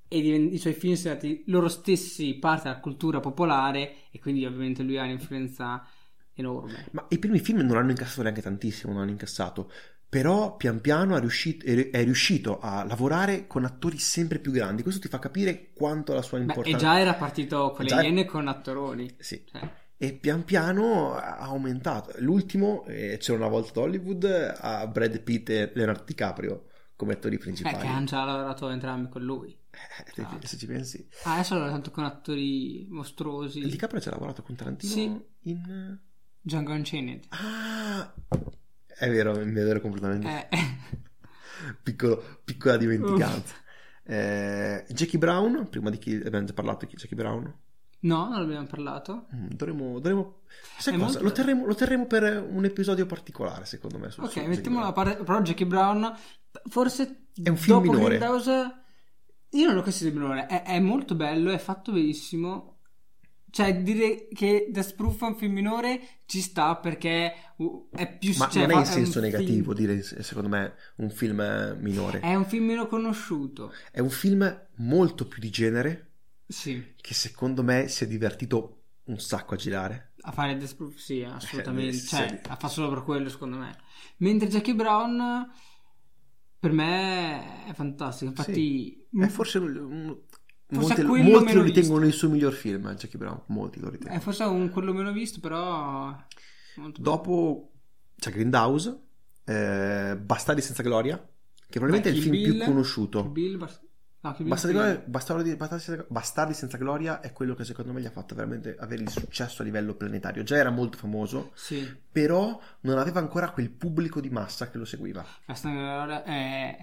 e 0.08 0.18
i 0.18 0.58
suoi 0.58 0.72
film 0.74 0.94
sono 0.94 1.14
stati 1.14 1.42
loro 1.48 1.68
stessi 1.68 2.34
parte 2.38 2.68
della 2.68 2.80
cultura 2.80 3.18
popolare 3.20 4.08
e 4.12 4.18
quindi 4.20 4.44
ovviamente 4.46 4.82
lui 4.84 4.98
ha 4.98 5.02
un'influenza 5.02 5.84
enorme. 6.34 6.92
Ma 6.92 7.04
i 7.10 7.18
primi 7.18 7.40
film 7.40 7.60
non 7.60 7.76
hanno 7.76 7.90
incassato 7.90 8.22
neanche 8.22 8.40
tantissimo, 8.42 8.92
non 8.92 9.02
hanno 9.02 9.10
incassato. 9.10 9.70
Però 10.14 10.54
pian 10.54 10.80
piano 10.80 11.16
è 11.16 11.18
riuscito, 11.18 11.66
è 11.66 12.04
riuscito 12.04 12.60
a 12.60 12.84
lavorare 12.84 13.48
con 13.48 13.64
attori 13.64 13.98
sempre 13.98 14.38
più 14.38 14.52
grandi. 14.52 14.84
Questo 14.84 15.00
ti 15.00 15.08
fa 15.08 15.18
capire 15.18 15.72
quanto 15.74 16.14
la 16.14 16.22
sua 16.22 16.38
importanza. 16.38 16.70
e 16.70 16.80
già 16.80 17.00
era 17.00 17.14
partito 17.14 17.72
con 17.72 17.84
le 17.84 18.00
Iene 18.00 18.24
con 18.24 18.46
attoroni. 18.46 19.12
Sì. 19.18 19.44
Cioè, 19.44 19.68
E 19.96 20.12
pian 20.12 20.44
piano 20.44 21.14
ha 21.14 21.38
aumentato. 21.38 22.12
L'ultimo, 22.18 22.84
eh, 22.84 23.16
c'era 23.18 23.38
una 23.38 23.48
volta 23.48 23.70
ad 23.70 23.76
Hollywood, 23.78 24.54
a 24.56 24.86
Brad 24.86 25.20
Pitt 25.20 25.50
e 25.50 25.72
Leonardo 25.74 26.04
DiCaprio 26.06 26.66
come 26.94 27.14
attori 27.14 27.34
eh, 27.34 27.38
principali. 27.38 27.76
che 27.78 27.86
hanno 27.88 28.06
già 28.06 28.22
lavorato 28.22 28.68
entrambi 28.68 29.08
con 29.08 29.20
lui. 29.20 29.50
Eh, 29.50 30.22
l'altro. 30.22 30.46
se 30.46 30.56
ci 30.56 30.66
pensi. 30.66 31.08
Ah, 31.24 31.32
adesso 31.32 31.54
lavora 31.54 31.72
tanto 31.72 31.90
con 31.90 32.04
attori 32.04 32.86
mostruosi. 32.88 33.58
Il 33.58 33.68
DiCaprio 33.68 34.00
ci 34.00 34.06
ha 34.06 34.12
lavorato 34.12 34.44
con 34.44 34.54
Tarantino 34.54 34.92
Sì. 34.92 35.20
in... 35.48 35.98
Django 36.40 36.72
Unchained. 36.72 37.24
Ah! 37.30 38.14
È 38.96 39.10
vero, 39.10 39.34
mi 39.44 39.52
vedo 39.52 39.80
completamente. 39.80 40.48
Eh, 40.50 40.58
Piccolo- 41.82 42.40
piccola 42.44 42.76
dimenticanza. 42.76 43.54
Eh, 44.04 44.84
Jackie 44.90 45.18
Brown, 45.18 45.68
prima 45.68 45.90
di 45.90 45.98
chi 45.98 46.14
abbiamo 46.14 46.44
già 46.44 46.52
parlato 46.52 46.84
di 46.86 46.94
Jackie 46.94 47.16
Brown. 47.16 47.52
no, 48.00 48.28
non 48.28 48.40
abbiamo 48.42 48.66
parlato. 48.66 49.26
Mm, 49.34 49.46
Dovremmo, 49.48 49.92
dovremmo- 49.98 50.40
sai 50.78 50.92
cosa? 50.98 51.04
molto 51.06 51.22
Lo 51.22 51.32
terremo, 51.32 51.66
lo 51.66 51.74
terremo 51.74 52.06
per 52.06 52.46
un 52.46 52.64
episodio 52.66 53.06
particolare, 53.06 53.64
secondo 53.64 53.98
me. 53.98 54.10
su- 54.10 54.20
Ok, 54.20 54.30
su 54.32 54.42
mettiamolo 54.44 54.86
a 54.86 54.92
parte. 54.92 55.22
Però 55.24 55.40
Jackie 55.40 55.66
Brown, 55.66 56.14
forse 56.68 57.28
È 57.42 57.48
un 57.48 57.56
film 57.56 57.78
dopo 57.78 57.92
minore. 57.92 58.18
Grindhouse, 58.18 58.74
io 59.50 59.66
non 59.66 59.74
lo 59.74 59.82
considero 59.82 60.16
minore. 60.20 60.46
È, 60.46 60.62
è 60.64 60.78
molto 60.80 61.14
bello, 61.14 61.50
è 61.50 61.58
fatto 61.58 61.90
benissimo. 61.92 62.73
Cioè, 63.54 63.82
dire 63.82 64.26
che 64.34 64.66
Death 64.68 64.96
Proof 64.96 65.22
è 65.22 65.26
un 65.28 65.36
film 65.36 65.52
minore 65.52 66.00
ci 66.26 66.40
sta 66.40 66.74
perché 66.74 67.32
è 67.92 68.16
più 68.18 68.34
Ma 68.36 68.48
cioè, 68.48 68.66
non 68.66 68.78
è 68.78 68.80
in 68.80 68.84
senso 68.84 69.18
un 69.20 69.24
negativo 69.26 69.72
film- 69.72 69.94
dire, 69.94 70.02
secondo 70.02 70.48
me, 70.48 70.74
un 70.96 71.08
film 71.10 71.38
eh, 71.40 71.76
minore. 71.78 72.18
È 72.18 72.34
un 72.34 72.46
film 72.46 72.64
meno 72.64 72.88
conosciuto. 72.88 73.72
È 73.92 74.00
un 74.00 74.10
film 74.10 74.66
molto 74.78 75.28
più 75.28 75.40
di 75.40 75.50
genere 75.50 76.10
Sì, 76.48 76.94
che 77.00 77.14
secondo 77.14 77.62
me 77.62 77.86
si 77.86 78.02
è 78.02 78.08
divertito 78.08 78.82
un 79.04 79.20
sacco 79.20 79.54
a 79.54 79.56
girare. 79.56 80.14
a 80.22 80.32
fare 80.32 80.56
Death 80.56 80.74
Proof, 80.74 80.96
sì, 80.96 81.22
assolutamente. 81.22 81.96
Eh, 81.96 82.00
Cioè, 82.00 82.28
sì. 82.42 82.48
la 82.48 82.56
fa 82.56 82.66
solo 82.66 82.88
per 82.88 83.04
quello, 83.04 83.28
secondo 83.28 83.56
me. 83.58 83.76
Mentre 84.16 84.48
Jackie 84.48 84.74
Brown, 84.74 85.48
per 86.58 86.72
me, 86.72 87.66
è 87.66 87.72
fantastico. 87.72 88.30
Infatti, 88.30 89.06
È 89.16 89.26
forse 89.28 89.58
un- 89.58 90.18
molti, 90.80 91.02
molti 91.02 91.52
lo 91.54 91.62
ritengono 91.62 92.04
il 92.06 92.12
suo 92.12 92.28
miglior 92.28 92.52
film, 92.52 92.86
eh, 92.88 92.94
Jackie 92.94 93.18
Brown. 93.18 93.42
Molti 93.46 93.80
lo 93.80 93.88
ritengono. 93.90 94.18
è 94.18 94.22
forse 94.22 94.44
un 94.44 94.70
quello 94.70 94.92
meno 94.92 95.12
visto, 95.12 95.40
però... 95.40 96.16
molto. 96.76 97.00
Dopo 97.00 97.70
c'è 98.16 98.30
Grindhouse, 98.30 98.98
eh, 99.44 100.16
Bastardi 100.20 100.60
senza 100.60 100.82
gloria, 100.82 101.16
che 101.16 101.78
probabilmente 101.80 102.10
Beh, 102.10 102.14
è 102.14 102.18
il 102.18 102.22
film 102.22 102.42
più 102.42 102.52
Bill, 102.54 102.64
conosciuto. 102.64 103.22
Kill 103.22 103.32
Bill, 103.32 103.56
Bas- 103.58 103.80
no, 104.20 104.34
Bill 104.38 104.48
Bastardi. 104.48 104.76
Gloria- 104.76 105.02
Bastardi- 105.06 105.56
Bastardi 105.56 105.82
senza, 105.84 106.06
Bastardi 106.08 106.54
senza 106.54 106.76
gloria 106.78 107.20
è 107.20 107.32
quello 107.32 107.54
che 107.54 107.64
secondo 107.64 107.92
me 107.92 108.00
gli 108.00 108.06
ha 108.06 108.10
fatto 108.10 108.34
veramente 108.34 108.76
avere 108.78 109.02
il 109.02 109.10
successo 109.10 109.62
a 109.62 109.64
livello 109.64 109.94
planetario. 109.94 110.42
Già 110.42 110.56
era 110.56 110.70
molto 110.70 110.96
famoso, 110.96 111.50
Sì, 111.54 111.86
però 112.10 112.58
non 112.80 112.98
aveva 112.98 113.20
ancora 113.20 113.50
quel 113.50 113.70
pubblico 113.70 114.20
di 114.20 114.30
massa 114.30 114.70
che 114.70 114.78
lo 114.78 114.84
seguiva. 114.84 115.24
la 115.46 115.54
storia 115.54 116.22
è, 116.24 116.76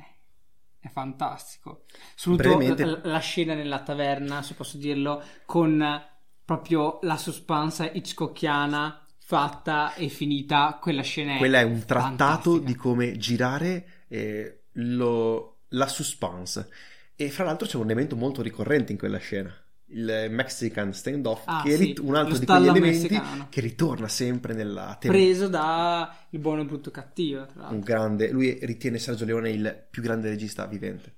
è 0.82 0.90
fantastico. 0.90 1.84
Soprattutto 2.16 2.58
Brevemente- 2.58 2.86
la, 2.86 3.00
la 3.14 3.20
scena 3.20 3.54
nella 3.54 3.82
taverna, 3.82 4.42
se 4.42 4.56
posso 4.56 4.78
dirlo, 4.78 5.24
con 5.46 6.04
proprio 6.44 7.00
la 7.04 7.16
suspense 7.18 7.90
hitchcockiana 7.94 9.06
fatta 9.20 9.94
e 9.94 10.10
finita. 10.10 10.78
Quella 10.82 11.04
scena 11.04 11.36
è 11.36 11.38
Quella 11.38 11.60
è 11.60 11.64
un 11.64 11.86
trattato 11.86 12.52
fantastica. 12.52 12.66
di 12.66 12.76
come 12.76 13.18
girare 13.18 13.86
eh, 14.08 14.64
lo- 14.74 15.60
la 15.70 15.88
suspense. 15.88 16.70
E 17.16 17.30
fra 17.30 17.44
l'altro 17.46 17.68
c'è 17.68 17.78
un 17.78 17.84
elemento 17.84 18.16
molto 18.16 18.42
ricorrente 18.42 18.92
in 18.92 18.98
quella 18.98 19.20
scena. 19.20 19.56
Il 19.94 20.28
Mexican 20.30 20.94
standoff, 20.94 21.44
Ah, 21.48 21.64
che 21.64 21.74
è 21.74 21.78
sì, 21.78 21.96
un 22.02 22.16
altro 22.16 22.38
di 22.38 22.46
quegli 22.46 22.68
elementi 22.68 22.90
messicano. 23.10 23.48
che 23.50 23.60
ritorna 23.62 24.08
sempre 24.08 24.54
nella 24.54 24.96
tema. 25.00 25.14
preso 25.14 25.48
da 25.50 26.16
il 26.30 26.40
buono 26.40 26.64
brutto 26.64 26.92
cattivo, 26.92 27.46
tra 27.46 27.60
l'altro. 27.60 27.76
un 27.76 27.82
grande, 27.84 28.30
lui 28.32 28.58
ritiene 28.62 28.98
Sergio 29.00 29.26
Leone 29.26 29.50
il 29.50 29.86
più 29.90 30.02
grande 30.02 30.30
regista 30.30 30.66
vivente 30.66 31.16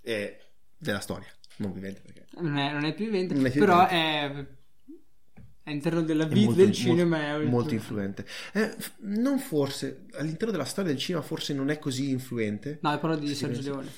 e 0.00 0.38
della 0.76 1.00
storia, 1.00 1.26
non 1.56 1.72
vivente 1.72 2.00
perché 2.04 2.26
Non 2.40 2.56
è, 2.56 2.72
non 2.72 2.84
è 2.84 2.94
più 2.94 3.06
vivente, 3.06 3.34
Non 3.34 3.46
è 3.46 3.50
più 3.50 3.60
però 3.60 3.86
vivente. 3.88 4.40
è, 4.40 4.46
all'interno 5.64 6.02
della 6.02 6.24
vita 6.24 6.44
molto, 6.46 6.60
del 6.64 6.72
cinema. 6.72 7.18
è 7.20 7.32
molto, 7.32 7.48
molto 7.50 7.74
influente. 7.74 8.26
Eh, 8.52 8.74
non 9.00 9.38
forse, 9.38 10.06
all'interno 10.12 10.52
della 10.52 10.64
storia 10.64 10.90
del 10.92 11.00
cinema 11.00 11.24
forse 11.24 11.52
non 11.54 11.68
è 11.70 11.78
così 11.78 12.10
influente. 12.10 12.78
No, 12.82 12.98
parlo 12.98 13.16
di 13.16 13.34
Sergio 13.34 13.54
penso. 13.54 13.70
Leone. 13.70 13.88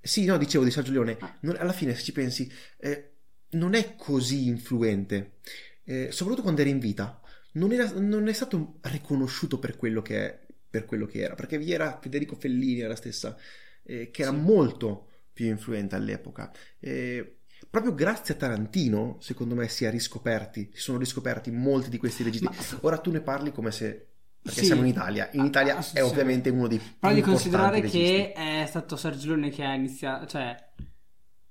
Sì, 0.00 0.24
no, 0.24 0.36
dicevo 0.36 0.64
di 0.64 0.70
Sergio 0.72 0.90
Leone. 0.92 1.16
Ah. 1.20 1.36
Non- 1.42 1.56
alla 1.58 1.72
fine, 1.72 1.94
se 1.94 2.02
ci 2.02 2.10
pensi, 2.12 2.50
eh, 2.78 3.11
non 3.52 3.74
è 3.74 3.94
così 3.96 4.46
influente, 4.46 5.38
Eh, 5.84 6.12
soprattutto 6.12 6.42
quando 6.42 6.60
era 6.60 6.70
in 6.70 6.78
vita. 6.78 7.20
Non, 7.54 7.72
era- 7.72 7.90
non 7.98 8.28
è 8.28 8.32
stato 8.32 8.78
riconosciuto 8.82 9.58
per 9.58 9.76
quello 9.76 10.00
che 10.00 10.16
è, 10.26 10.46
per 10.70 10.84
quello 10.84 11.06
che 11.06 11.20
era, 11.22 11.34
perché 11.34 11.58
vi 11.58 11.72
era 11.72 11.98
Federico 12.00 12.36
Fellini, 12.36 12.78
era 12.80 12.90
la 12.90 12.96
stessa, 12.96 13.36
eh, 13.82 14.10
che 14.12 14.22
era 14.22 14.30
Sì. 14.30 14.36
molto 14.38 15.08
più 15.32 15.46
influente 15.46 15.96
all'epoca. 15.96 16.52
Eh, 16.78 17.38
proprio 17.68 17.94
grazie 17.94 18.34
a 18.34 18.36
Tarantino, 18.36 19.16
secondo 19.20 19.54
me, 19.56 19.68
si 19.68 19.84
è 19.84 19.90
riscoperti, 19.90 20.70
si 20.72 20.80
sono 20.80 20.98
riscoperti 20.98 21.50
molti 21.50 21.90
di 21.90 21.98
questi 21.98 22.22
registi. 22.22 22.44
Ma- 22.46 22.54
Ora 22.82 22.98
tu 22.98 23.10
ne 23.10 23.20
parli 23.20 23.52
come 23.52 23.70
se... 23.72 24.06
Perché 24.42 24.60
Sì. 24.60 24.66
siamo 24.66 24.82
in 24.82 24.88
Italia. 24.88 25.28
In 25.32 25.40
Ah, 25.40 25.46
Italia 25.46 25.74
è 25.74 25.76
assolutamente. 25.78 26.10
ovviamente 26.12 26.50
uno 26.50 26.66
dei 26.68 26.78
più 26.78 26.90
Però 26.98 27.14
di 27.14 27.20
considerare 27.20 27.80
registi. 27.80 27.98
che 27.98 28.32
è 28.32 28.66
stato 28.66 28.96
Sergio 28.96 29.28
Leone 29.28 29.50
che 29.50 29.62
ha 29.64 29.74
iniziato, 29.74 30.26
cioè 30.26 30.56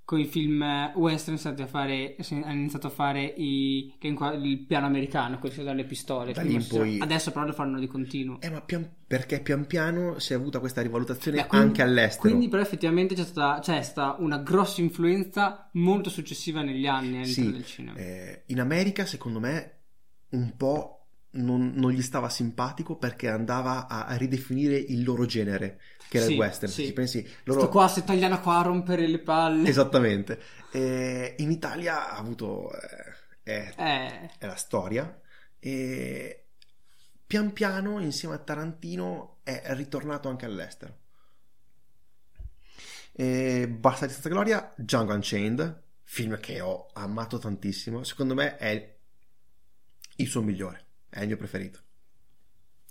con 0.04 0.20
i 0.20 0.26
film 0.26 0.62
western 0.96 1.38
stati 1.38 1.62
a 1.62 1.68
fare, 1.68 2.16
ha 2.18 2.52
iniziato 2.52 2.88
a 2.88 2.90
fare 2.90 3.24
i, 3.24 3.94
il 4.02 4.66
piano 4.68 4.86
americano, 4.86 5.40
quelli 5.40 5.56
che 5.56 5.64
dalle 5.64 5.86
pistole. 5.86 6.34
Da 6.34 6.42
si- 6.42 6.68
poi- 6.68 7.00
Adesso 7.00 7.32
però 7.32 7.46
lo 7.46 7.54
fanno 7.54 7.80
di 7.80 7.88
continuo. 7.88 8.42
Eh, 8.42 8.50
ma 8.50 8.62
pian- 8.62 8.90
perché 9.08 9.40
pian 9.42 9.66
piano 9.68 10.20
si 10.20 10.34
è 10.34 10.36
avuta 10.36 10.60
questa 10.60 10.82
rivalutazione 10.82 11.42
Beh, 11.42 11.48
quindi- 11.48 11.68
anche 11.68 11.82
all'estero. 11.82 12.30
Quindi 12.30 12.50
però 12.50 12.62
effettivamente 12.62 13.16
c'è 13.16 13.24
stata, 13.24 13.60
c'è 13.62 13.82
stata 13.82 14.22
una 14.22 14.40
grossa 14.40 14.82
influenza 14.82 15.70
molto 15.74 16.10
successiva 16.10 16.62
negli 16.62 16.88
anni 16.88 17.18
all'interno 17.22 17.50
Sì, 17.50 17.52
del 17.52 17.66
cinema. 17.66 17.98
eh, 17.98 18.44
in 18.48 18.60
America, 18.60 19.06
secondo 19.06 19.40
me, 19.40 19.80
un 20.32 20.54
po' 20.58 21.01
non, 21.32 21.74
non 21.76 21.92
gli 21.92 22.02
stava 22.02 22.30
simpatico 22.30 22.98
perché 22.98 23.30
andava 23.30 23.88
a, 23.88 24.06
a 24.06 24.16
ridefinire 24.16 24.76
il 24.78 25.04
loro 25.04 25.26
genere, 25.26 25.80
che 26.08 26.18
era 26.18 26.26
Sì, 26.26 26.34
il 26.34 26.34
western. 26.34 26.72
sì. 26.72 26.84
Ci 26.84 26.94
pensi, 26.94 27.28
Sto 27.48 27.68
loro... 27.68 27.70
qua, 27.70 27.88
se 27.88 28.04
tagliano 28.04 28.40
qua 28.42 28.60
a 28.60 28.62
rompere 28.64 29.08
le 29.08 29.20
palle. 29.20 29.70
Esattamente. 29.70 30.40
Eh, 30.72 31.36
in 31.40 31.52
Italia 31.52 32.10
ha 32.12 32.18
avuto... 32.18 32.72
eh, 32.74 33.20
è, 33.44 33.78
Eh, 33.78 34.30
è 34.38 34.46
la 34.46 34.56
storia 34.56 35.20
e 35.60 36.48
pian 37.28 37.54
piano, 37.54 38.00
insieme 38.00 38.36
a 38.36 38.40
Tarantino, 38.40 39.40
è 39.44 39.64
ritornato 39.76 40.30
anche 40.30 40.46
all'estero. 40.46 40.98
E 43.14 43.68
Bastardi 43.68 44.14
senza 44.14 44.30
gloria, 44.30 44.74
Django 44.78 45.14
Unchained, 45.14 45.84
film 46.04 46.40
che 46.40 46.62
ho 46.62 46.88
amato 46.94 47.38
tantissimo. 47.38 48.04
Secondo 48.04 48.34
me 48.34 48.58
è 48.58 48.98
il 50.18 50.28
suo 50.28 50.42
migliore, 50.42 50.86
è 51.12 51.22
il 51.22 51.28
mio 51.28 51.38
preferito. 51.38 51.80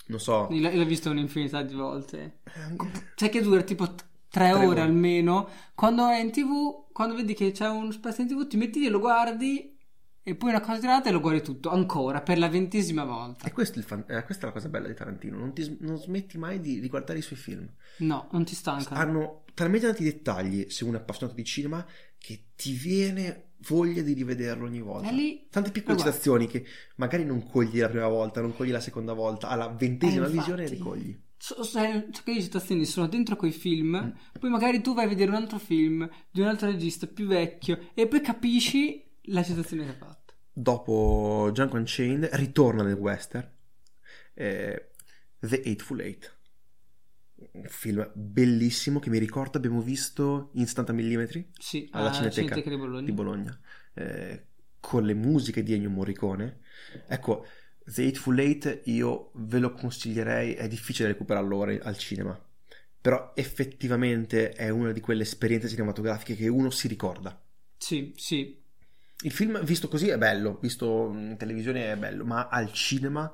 Non 0.06 0.18
so, 0.20 0.48
io 0.50 0.70
l'ho 0.74 0.84
visto 0.84 1.10
un'infinità 1.10 1.62
di 1.62 1.74
volte. 1.74 2.40
eh, 2.44 2.76
Sai 3.14 3.28
che 3.28 3.42
dura 3.42 3.62
tipo 3.62 3.92
t- 3.94 4.04
tre 4.28 4.52
ore 4.52 4.66
ore. 4.66 4.80
almeno. 4.80 5.48
Quando 5.74 6.08
è 6.08 6.18
in 6.20 6.30
tv, 6.32 6.86
quando 6.92 7.14
vedi 7.14 7.34
che 7.34 7.52
c'è 7.52 7.68
un 7.68 7.92
spazio 7.92 8.22
in 8.24 8.28
tv, 8.28 8.46
ti 8.46 8.56
metti 8.56 8.80
lì, 8.80 8.88
lo 8.88 8.98
guardi 8.98 9.76
e 10.22 10.34
poi 10.34 10.50
una 10.50 10.60
cosa 10.60 10.78
tirata 10.80 11.08
e 11.08 11.12
lo 11.12 11.20
guardi 11.20 11.42
tutto 11.42 11.70
ancora 11.70 12.20
per 12.22 12.38
la 12.38 12.48
ventesima 12.48 13.04
volta. 13.04 13.46
e 13.46 13.52
questo 13.52 13.76
è 13.76 13.78
il 13.78 13.84
fan- 13.86 14.04
eh, 14.08 14.24
questa 14.24 14.44
è 14.44 14.46
la 14.48 14.52
cosa 14.52 14.68
bella 14.68 14.88
di 14.88 14.94
Tarantino, 14.94 15.38
non, 15.38 15.52
ti 15.54 15.76
non 15.80 15.96
smetti 15.96 16.36
mai 16.38 16.60
di 16.60 16.78
riguardare 16.80 17.20
i 17.20 17.22
suoi 17.22 17.38
film. 17.38 17.68
No, 17.98 18.28
non 18.32 18.44
ti 18.44 18.54
stanca. 18.54 18.94
hanno 18.96 19.44
talmente 19.54 19.86
tanti 19.86 20.02
dettagli 20.04 20.68
se 20.70 20.84
uno 20.84 20.96
è 20.98 21.00
appassionato 21.00 21.36
di 21.36 21.44
cinema 21.44 21.86
che 22.18 22.46
ti 22.56 22.72
viene 22.72 23.49
voglia 23.68 24.02
di 24.02 24.12
rivederlo 24.14 24.64
ogni 24.66 24.80
volta. 24.80 25.10
Lì 25.10 25.46
Tante 25.50 25.70
piccole 25.70 25.98
citazioni 25.98 26.46
che 26.46 26.64
magari 26.96 27.24
non 27.24 27.46
cogli 27.46 27.78
la 27.80 27.88
prima 27.88 28.08
volta, 28.08 28.40
non 28.40 28.54
cogli 28.54 28.70
la 28.70 28.80
seconda 28.80 29.12
volta, 29.12 29.48
alla 29.48 29.68
ventesima 29.68 30.26
Eh, 30.26 30.30
infatti. 30.30 30.38
visione 30.38 30.68
ricogli. 30.68 31.20
so, 31.36 31.62
so 31.62 31.80
che 32.24 32.32
le 32.34 32.42
citazioni 32.42 32.84
sono 32.84 33.06
dentro 33.08 33.36
quei 33.36 33.52
film, 33.52 33.96
Mm. 33.96 34.38
poi 34.40 34.50
magari 34.50 34.80
tu 34.82 34.94
vai 34.94 35.04
a 35.06 35.08
vedere 35.08 35.30
un 35.30 35.36
altro 35.36 35.58
film 35.58 36.08
di 36.30 36.40
un 36.40 36.46
altro 36.48 36.68
regista 36.70 37.06
più 37.06 37.26
vecchio 37.26 37.90
e 37.94 38.06
poi 38.06 38.20
capisci 38.20 39.04
la 39.24 39.42
citazione 39.42 39.84
che 39.84 39.90
ha 39.90 39.94
fatto. 39.94 40.34
Dopo 40.52 41.48
Django 41.52 41.76
Unchained 41.76 42.28
ritorna 42.32 42.82
nel 42.82 42.94
western 42.94 43.48
eh, 44.34 44.90
The 45.38 45.62
Eightful 45.62 46.00
Eight. 46.00 46.38
Un 47.52 47.64
film 47.68 48.10
bellissimo 48.14 48.98
che 48.98 49.10
mi 49.10 49.18
ricordo 49.18 49.56
abbiamo 49.58 49.80
visto 49.80 50.50
in 50.54 50.66
70 50.66 50.92
mm 50.92 51.24
Sì, 51.58 51.88
alla 51.92 52.10
alla 52.10 52.30
Cineteca, 52.30 52.70
di 52.70 52.76
Bologna. 52.76 53.00
di 53.02 53.12
Bologna 53.12 53.60
eh, 53.94 54.46
con 54.78 55.04
le 55.04 55.14
musiche 55.14 55.62
di 55.62 55.72
Ennio 55.74 55.90
Morricone. 55.90 56.60
Ecco, 57.06 57.46
The 57.84 58.02
Eightful 58.02 58.38
Eight 58.38 58.82
io 58.84 59.30
ve 59.34 59.58
lo 59.58 59.72
consiglierei, 59.72 60.54
è 60.54 60.68
difficile 60.68 61.08
recuperarlo 61.08 61.56
ora 61.56 61.76
al 61.82 61.96
cinema, 61.98 62.38
però 63.00 63.32
effettivamente 63.34 64.50
è 64.52 64.68
una 64.68 64.92
di 64.92 65.00
quelle 65.00 65.22
esperienze 65.22 65.68
cinematografiche 65.68 66.36
che 66.36 66.48
uno 66.48 66.70
si 66.70 66.88
ricorda. 66.88 67.38
Sì, 67.78 68.12
sì, 68.16 68.62
Il 69.22 69.32
film 69.32 69.62
visto 69.64 69.88
così 69.88 70.08
è 70.08 70.16
bello, 70.16 70.58
visto 70.62 71.10
in 71.12 71.36
televisione 71.38 71.92
è 71.92 71.96
bello, 71.96 72.24
ma 72.24 72.48
al 72.48 72.72
cinema, 72.72 73.30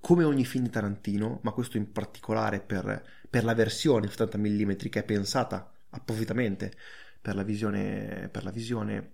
come 0.00 0.24
ogni 0.24 0.44
film 0.44 0.64
di 0.64 0.70
Tarantino, 0.70 1.40
ma 1.42 1.52
questo 1.52 1.76
in 1.76 1.92
particolare 1.92 2.60
per, 2.60 3.02
per 3.28 3.44
la 3.44 3.54
versione 3.54 4.08
70 4.08 4.38
mm 4.38 4.72
che 4.88 5.00
è 5.00 5.04
pensata 5.04 5.70
appositamente 5.90 6.72
per 7.20 7.34
la 7.34 7.42
visione, 7.42 8.28
per 8.32 8.44
la 8.44 8.50
visione 8.50 9.12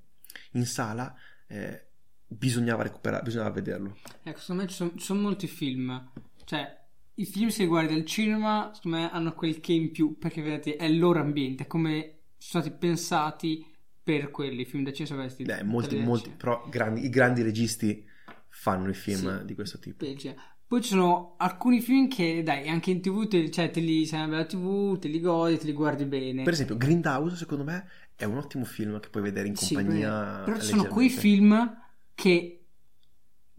in 0.52 0.64
sala, 0.64 1.14
eh, 1.48 1.86
bisognava 2.26 2.82
recuperare, 2.82 3.22
bisognava 3.22 3.50
vederlo. 3.50 3.96
Ecco, 4.22 4.38
secondo 4.38 4.62
me 4.62 4.68
ci 4.68 4.74
sono, 4.74 4.92
ci 4.96 5.04
sono 5.04 5.20
molti 5.20 5.46
film. 5.48 6.12
Cioè, 6.44 6.84
i 7.14 7.24
film 7.24 7.48
se 7.48 7.62
li 7.62 7.68
guardi 7.68 7.94
al 7.94 8.04
cinema, 8.04 8.70
secondo 8.74 8.98
me 8.98 9.10
hanno 9.10 9.32
quel 9.32 9.60
che 9.60 9.72
in 9.72 9.90
più, 9.90 10.18
perché 10.18 10.42
vedete, 10.42 10.76
è 10.76 10.84
il 10.84 10.98
loro 10.98 11.20
ambiente, 11.20 11.64
è 11.64 11.66
come 11.66 12.18
sono 12.36 12.62
stati 12.62 12.76
pensati 12.78 13.66
per 14.02 14.30
quelli. 14.30 14.60
I 14.62 14.64
film 14.66 14.84
da 14.84 14.92
cinema 14.92 15.08
sono 15.08 15.22
questi. 15.22 15.44
Beh, 15.44 15.62
molti, 15.64 15.98
molti, 15.98 16.30
però 16.30 16.64
grandi- 16.68 17.04
i 17.04 17.08
grandi 17.08 17.42
registi 17.42 18.06
fanno 18.48 18.88
i 18.88 18.94
film 18.94 19.40
Sì. 19.40 19.44
di 19.44 19.54
questo 19.54 19.78
tipo. 19.78 20.04
Il 20.04 20.16
cinema. 20.16 20.42
Poi 20.68 20.82
ci 20.82 20.88
sono 20.88 21.35
alcuni 21.38 21.80
film 21.80 22.08
che, 22.08 22.42
dai, 22.42 22.68
anche 22.68 22.90
in 22.90 23.00
tv, 23.00 23.28
te, 23.28 23.50
cioè, 23.50 23.70
te 23.70 23.78
li 23.80 24.04
sai 24.04 24.23
alla 24.23 24.44
tv, 24.44 24.99
te 24.99 25.06
li 25.08 25.20
godi, 25.20 25.58
te 25.58 25.64
li 25.66 25.73
guardi 25.73 26.04
bene. 26.04 26.42
Per 26.42 26.52
esempio, 26.52 26.76
Grindhouse, 26.76 27.37
secondo 27.37 27.62
me, 27.62 27.88
è 28.16 28.25
un 28.25 28.37
ottimo 28.37 28.64
film 28.64 28.99
che 28.99 29.08
puoi 29.08 29.23
vedere 29.23 29.46
in 29.46 29.54
Sì, 29.54 29.75
compagnia. 29.75 30.11
però- 30.11 30.44
però 30.44 30.56
ci 30.58 30.66
sono 30.66 30.87
quei 30.88 31.08
film 31.08 31.76
che 32.14 32.64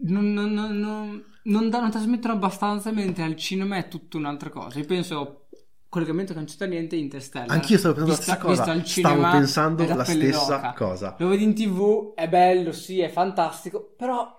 non, 0.00 0.32
non, 0.32 0.52
non, 0.52 0.78
non, 0.78 1.24
non 1.44 1.70
danno, 1.70 1.88
trasmettono 1.88 2.34
abbastanza, 2.34 2.92
mentre 2.92 3.22
al 3.24 3.36
cinema 3.36 3.76
è 3.78 3.88
tutta 3.88 4.16
un'altra 4.18 4.50
cosa. 4.50 4.78
Io 4.78 4.84
penso, 4.84 5.48
collegamento 5.88 6.32
che 6.32 6.38
non 6.38 6.46
c'entra 6.46 6.66
niente, 6.66 6.96
Interstellar. 6.96 7.50
Anch'io 7.50 7.78
stavo 7.78 7.94
pensando 7.94 8.18
Vista- 8.18 8.32
la 8.32 8.38
stessa 8.38 8.74
cosa. 8.74 8.84
Stavo 8.84 9.28
pensando 9.30 9.84
la 9.86 10.04
stessa 10.04 10.56
d'oca. 10.56 10.72
cosa. 10.74 11.16
Lo 11.18 11.28
vedi 11.28 11.44
in 11.44 11.54
tv, 11.54 12.12
è 12.14 12.28
bello, 12.28 12.72
sì, 12.72 13.00
è 13.00 13.08
fantastico, 13.08 13.94
però, 13.96 14.36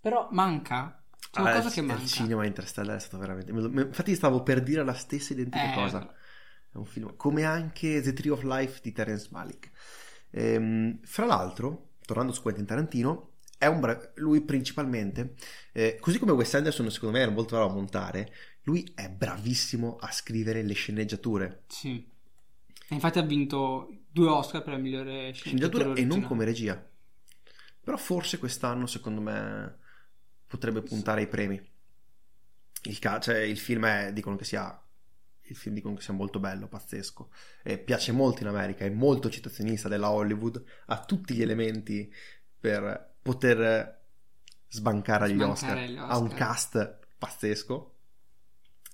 però 0.00 0.28
manca. 0.30 0.98
C'è 1.34 1.40
una 1.40 1.50
Ah, 1.50 1.54
cosa 1.54 1.66
il- 1.68 1.74
che 1.74 1.80
il 1.80 1.86
manca. 1.86 2.06
cinema 2.06 2.46
Interstellar 2.46 2.96
è 2.96 3.00
stato 3.00 3.18
veramente. 3.18 3.50
Infatti, 3.50 4.14
stavo 4.14 4.42
per 4.44 4.62
dire 4.62 4.84
la 4.84 4.94
stessa 4.94 5.32
identica 5.32 5.72
Eh, 5.72 5.74
cosa. 5.74 6.14
È 6.70 6.76
un 6.76 6.84
film 6.86 7.16
come 7.16 7.42
anche 7.44 8.00
The 8.00 8.12
Tree 8.12 8.30
of 8.30 8.42
Life 8.42 8.78
di 8.82 8.92
Terence 8.92 9.28
Malick. 9.32 9.70
Ehm, 10.30 11.00
fra 11.02 11.26
l'altro, 11.26 11.90
tornando 12.04 12.32
su 12.32 12.40
Quentin 12.42 12.66
Tarantino, 12.66 13.32
è 13.58 13.66
un 13.66 13.80
bra- 13.80 14.12
lui 14.16 14.42
principalmente, 14.42 15.34
eh, 15.72 15.96
così 16.00 16.18
come 16.18 16.32
Wes 16.32 16.54
Anderson, 16.54 16.90
secondo 16.90 17.16
me, 17.16 17.22
era 17.22 17.32
molto 17.32 17.56
bravo 17.56 17.70
a 17.70 17.74
montare, 17.74 18.32
lui 18.62 18.92
è 18.94 19.08
bravissimo 19.08 19.96
a 20.00 20.10
scrivere 20.12 20.62
le 20.62 20.74
sceneggiature. 20.74 21.62
Sì. 21.68 22.04
E 22.88 22.94
infatti 22.94 23.18
ha 23.18 23.22
vinto 23.22 23.88
due 24.10 24.28
Oscar 24.28 24.62
per 24.62 24.74
la 24.74 24.78
migliore 24.78 25.32
Sceneggiatura 25.32 25.82
sceneggiatura 25.84 25.94
e 26.00 26.04
non 26.04 26.22
come 26.22 26.44
regia. 26.44 26.84
Però 27.82 27.96
forse 27.96 28.38
quest'anno, 28.38 28.86
secondo 28.86 29.20
me, 29.20 29.76
potrebbe 30.54 30.82
puntare 30.82 31.20
ai 31.22 31.28
premi. 31.28 31.60
Il, 32.82 32.98
ca- 32.98 33.18
cioè, 33.20 33.38
il 33.38 33.58
film 33.58 33.86
è, 33.86 34.12
dicono 34.12 34.36
che 34.36 34.44
sia 34.44 34.78
il 35.46 35.56
film 35.56 35.74
dicono 35.74 35.94
che 35.94 36.02
sia 36.02 36.14
molto 36.14 36.38
bello, 36.40 36.68
pazzesco. 36.68 37.30
E 37.62 37.78
piace 37.78 38.12
molto 38.12 38.42
in 38.42 38.48
America, 38.48 38.84
è 38.84 38.90
molto 38.90 39.28
citazionista 39.30 39.88
della 39.88 40.10
Hollywood, 40.10 40.62
ha 40.86 41.04
tutti 41.04 41.34
gli 41.34 41.42
elementi 41.42 42.10
per 42.58 43.16
poter 43.20 44.02
sbancare 44.68 45.24
agli 45.26 45.42
Oscar. 45.42 45.76
agli 45.78 45.96
Ha 45.96 46.16
un 46.18 46.24
Oscar. 46.26 46.38
cast 46.38 46.98
pazzesco. 47.18 47.92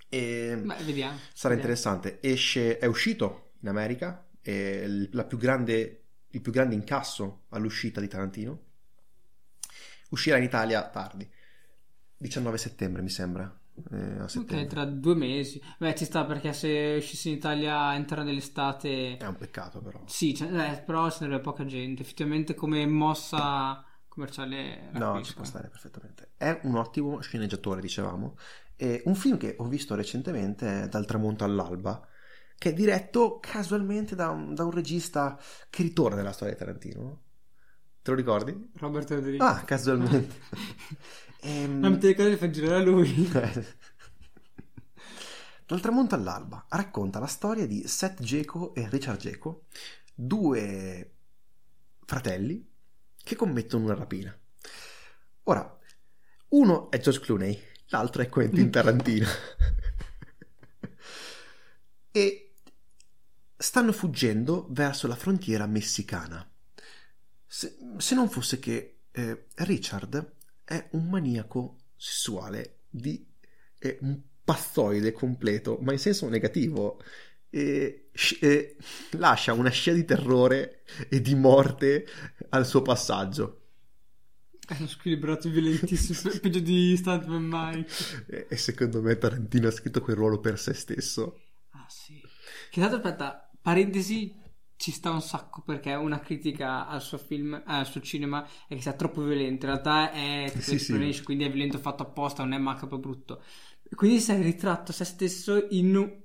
E 0.08 0.56
Beh, 0.64 0.82
vediamo. 0.84 1.18
sarà 1.32 1.54
Vediamo. 1.54 1.60
interessante. 1.60 2.18
Esce, 2.20 2.78
è 2.78 2.86
uscito 2.86 3.52
in 3.60 3.68
America, 3.68 4.26
è 4.40 4.84
più 5.28 5.38
grande, 5.38 6.04
il 6.28 6.40
più 6.40 6.50
grande 6.52 6.74
incasso 6.74 7.44
all'uscita 7.50 8.00
di 8.00 8.08
Tarantino. 8.08 8.64
Uscirà 10.10 10.36
in 10.38 10.42
Italia 10.44 10.88
tardi, 10.88 11.28
19 12.20 12.58
settembre 12.58 13.00
mi 13.00 13.08
sembra. 13.08 13.50
eh, 13.92 14.18
a 14.18 14.28
settembre. 14.28 14.62
Ok, 14.62 14.66
tra 14.66 14.84
due 14.84 15.14
mesi. 15.14 15.60
Beh, 15.78 15.94
ci 15.94 16.04
sta 16.04 16.26
perché 16.26 16.52
se 16.52 16.96
uscisse 16.98 17.30
in 17.30 17.36
Italia 17.36 17.78
all'interno 17.78 18.24
dell'estate... 18.24 19.16
È 19.16 19.26
un 19.26 19.36
peccato 19.36 19.80
però. 19.80 20.02
Sì, 20.04 20.34
cioè, 20.34 20.52
eh, 20.52 20.82
però 20.82 21.10
ce 21.10 21.24
n'era 21.24 21.40
poca 21.40 21.64
gente. 21.64 22.02
Effettivamente 22.02 22.54
come 22.54 22.86
mossa 22.86 23.82
commerciale... 24.06 24.90
No, 24.92 25.12
capisco. 25.12 25.24
ci 25.24 25.34
può 25.34 25.44
stare 25.44 25.68
perfettamente. 25.68 26.32
È 26.36 26.60
un 26.64 26.76
ottimo 26.76 27.20
sceneggiatore, 27.20 27.80
dicevamo. 27.80 28.36
E 28.76 29.00
un 29.06 29.14
film 29.14 29.38
che 29.38 29.54
ho 29.58 29.64
visto 29.64 29.94
recentemente 29.94 30.82
è 30.82 30.88
Dal 30.88 31.06
tramonto 31.06 31.44
all'alba, 31.44 32.06
che 32.58 32.70
è 32.70 32.72
diretto 32.74 33.38
casualmente 33.40 34.14
da 34.14 34.28
un, 34.28 34.54
da 34.54 34.64
un 34.64 34.72
regista 34.72 35.40
che 35.70 35.82
ritorna 35.82 36.16
nella 36.16 36.32
storia 36.32 36.52
di 36.52 36.58
Tarantino. 36.58 37.02
no? 37.02 37.22
Te 38.02 38.10
lo 38.10 38.16
ricordi? 38.16 38.70
Robert 38.74 39.10
Rodriguez. 39.10 39.40
Ah, 39.40 39.62
casualmente. 39.64 40.36
Ehm, 41.42 41.78
Non 41.80 41.98
ti 41.98 42.08
ricordi 42.08 42.32
di 42.32 42.36
far 42.36 42.50
girare 42.50 42.82
a 42.82 42.84
lui? 42.84 43.28
Dal 45.66 45.80
tramonto 45.80 46.14
all'alba 46.16 46.66
racconta 46.68 47.18
la 47.20 47.26
storia 47.26 47.66
di 47.66 47.86
Seth 47.86 48.20
Geco 48.22 48.74
e 48.74 48.88
Richard 48.88 49.20
Geco, 49.20 49.66
due 50.12 51.14
fratelli 52.04 52.68
che 53.22 53.36
commettono 53.36 53.84
una 53.84 53.94
rapina. 53.94 54.36
Ora, 55.44 55.78
uno 56.48 56.90
è 56.90 56.98
George 56.98 57.20
Clooney, 57.20 57.62
l'altro 57.88 58.22
è 58.22 58.28
Quentin 58.28 58.68
Tarantino. 58.72 59.28
e 62.10 62.54
stanno 63.56 63.92
fuggendo 63.92 64.66
verso 64.70 65.06
la 65.06 65.14
frontiera 65.14 65.66
messicana. 65.66 66.44
Se, 67.46 67.76
se 67.98 68.14
non 68.16 68.28
fosse 68.28 68.58
che 68.58 69.02
eh, 69.12 69.46
Richard 69.56 70.38
è 70.70 70.88
un 70.92 71.08
maniaco 71.08 71.78
sessuale 71.96 72.82
di 72.88 73.26
è 73.76 73.98
un 74.02 74.20
pazzoide 74.44 75.10
completo, 75.10 75.78
ma 75.80 75.90
in 75.90 75.98
senso 75.98 76.28
negativo. 76.28 77.02
E, 77.52 78.10
e 78.40 78.76
lascia 79.12 79.52
una 79.52 79.70
scia 79.70 79.92
di 79.92 80.04
terrore 80.04 80.84
e 81.08 81.20
di 81.20 81.34
morte 81.34 82.06
al 82.50 82.64
suo 82.64 82.82
passaggio. 82.82 83.62
È 84.64 84.76
uno 84.78 84.86
squilibrato 84.86 85.48
violentissimo, 85.48 86.30
pe- 86.30 86.38
peggio 86.38 86.60
di 86.60 86.96
Stuntman 86.96 87.48
Mike. 87.50 87.92
E, 88.28 88.46
e 88.48 88.56
secondo 88.56 89.02
me 89.02 89.18
Tarantino 89.18 89.66
ha 89.66 89.72
scritto 89.72 90.00
quel 90.00 90.14
ruolo 90.14 90.38
per 90.38 90.56
se 90.56 90.72
stesso. 90.74 91.40
Ah 91.70 91.86
sì. 91.88 92.22
Che 92.70 92.80
tanto 92.80 92.96
aspetta, 92.96 93.50
parentesi, 93.60 94.32
ci 94.80 94.92
sta 94.92 95.10
un 95.10 95.20
sacco 95.20 95.60
perché 95.60 95.92
una 95.92 96.20
critica 96.20 96.86
al 96.88 97.02
suo 97.02 97.18
film, 97.18 97.62
al 97.66 97.84
suo 97.84 98.00
cinema 98.00 98.48
è 98.66 98.74
che 98.74 98.80
sia 98.80 98.94
troppo 98.94 99.22
violento. 99.22 99.66
In 99.66 99.72
realtà 99.72 100.10
è 100.10 100.50
Sì, 100.58 100.78
sì. 100.78 101.22
quindi 101.22 101.44
è 101.44 101.50
violento 101.50 101.76
fatto 101.76 102.02
apposta, 102.02 102.42
non 102.42 102.54
è 102.54 102.58
macabro 102.58 102.96
brutto. 102.96 103.42
Quindi 103.94 104.20
sei 104.20 104.40
ritratto 104.42 104.92
se 104.92 105.04
stesso 105.04 105.66
in 105.70 105.94
un... 105.96 106.18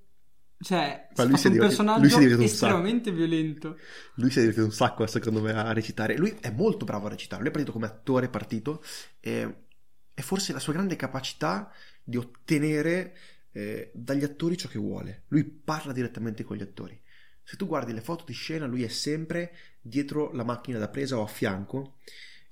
Cioè, 0.58 1.10
Ma 1.18 1.24
si 1.24 1.28
lui 1.28 1.36
è 1.36 1.38
si 1.38 1.48
è 1.48 1.50
un 1.50 1.54
divertito- 1.54 1.92
lui 1.98 2.10
si 2.10 2.16
è 2.16 2.18
personaggio 2.18 2.18
divertito 2.20 2.38
un 2.38 2.44
estremamente 2.46 3.12
violento. 3.12 3.78
Lui 4.16 4.30
si 4.30 4.38
è 4.38 4.42
divertito 4.42 4.66
un 4.66 4.72
sacco, 4.72 5.06
secondo 5.06 5.42
me, 5.42 5.52
a 5.52 5.74
recitare. 5.74 6.16
Lui 6.16 6.34
è 6.40 6.50
molto 6.50 6.86
bravo 6.86 7.08
a 7.08 7.10
recitare. 7.10 7.42
Lui 7.42 7.50
è 7.50 7.54
partito 7.54 7.74
come 7.74 7.88
attore, 7.88 8.28
è 8.28 8.30
partito. 8.30 8.82
E, 9.20 9.66
e 10.14 10.22
forse 10.22 10.54
la 10.54 10.60
sua 10.60 10.72
grande 10.72 10.96
capacità 10.96 11.70
di 12.04 12.16
ottenere 12.16 13.18
eh, 13.52 13.92
dagli 13.94 14.24
attori 14.24 14.58
ciò 14.58 14.70
che 14.70 14.80
vuole. 14.80 15.24
Lui 15.28 15.44
parla 15.44 15.92
direttamente 15.92 16.46
con 16.46 16.56
gli 16.56 16.62
attori. 16.62 16.98
Se 17.46 17.56
tu 17.58 17.68
guardi 17.68 17.94
le 17.94 18.02
foto 18.02 18.26
di 18.26 18.34
scena, 18.34 18.66
lui 18.66 18.84
è 18.84 18.88
sempre 18.88 19.54
dietro 19.80 20.32
la 20.34 20.44
macchina 20.44 20.80
da 20.80 20.90
presa 20.90 21.18
o 21.18 21.24
a 21.24 21.28
fianco. 21.28 21.98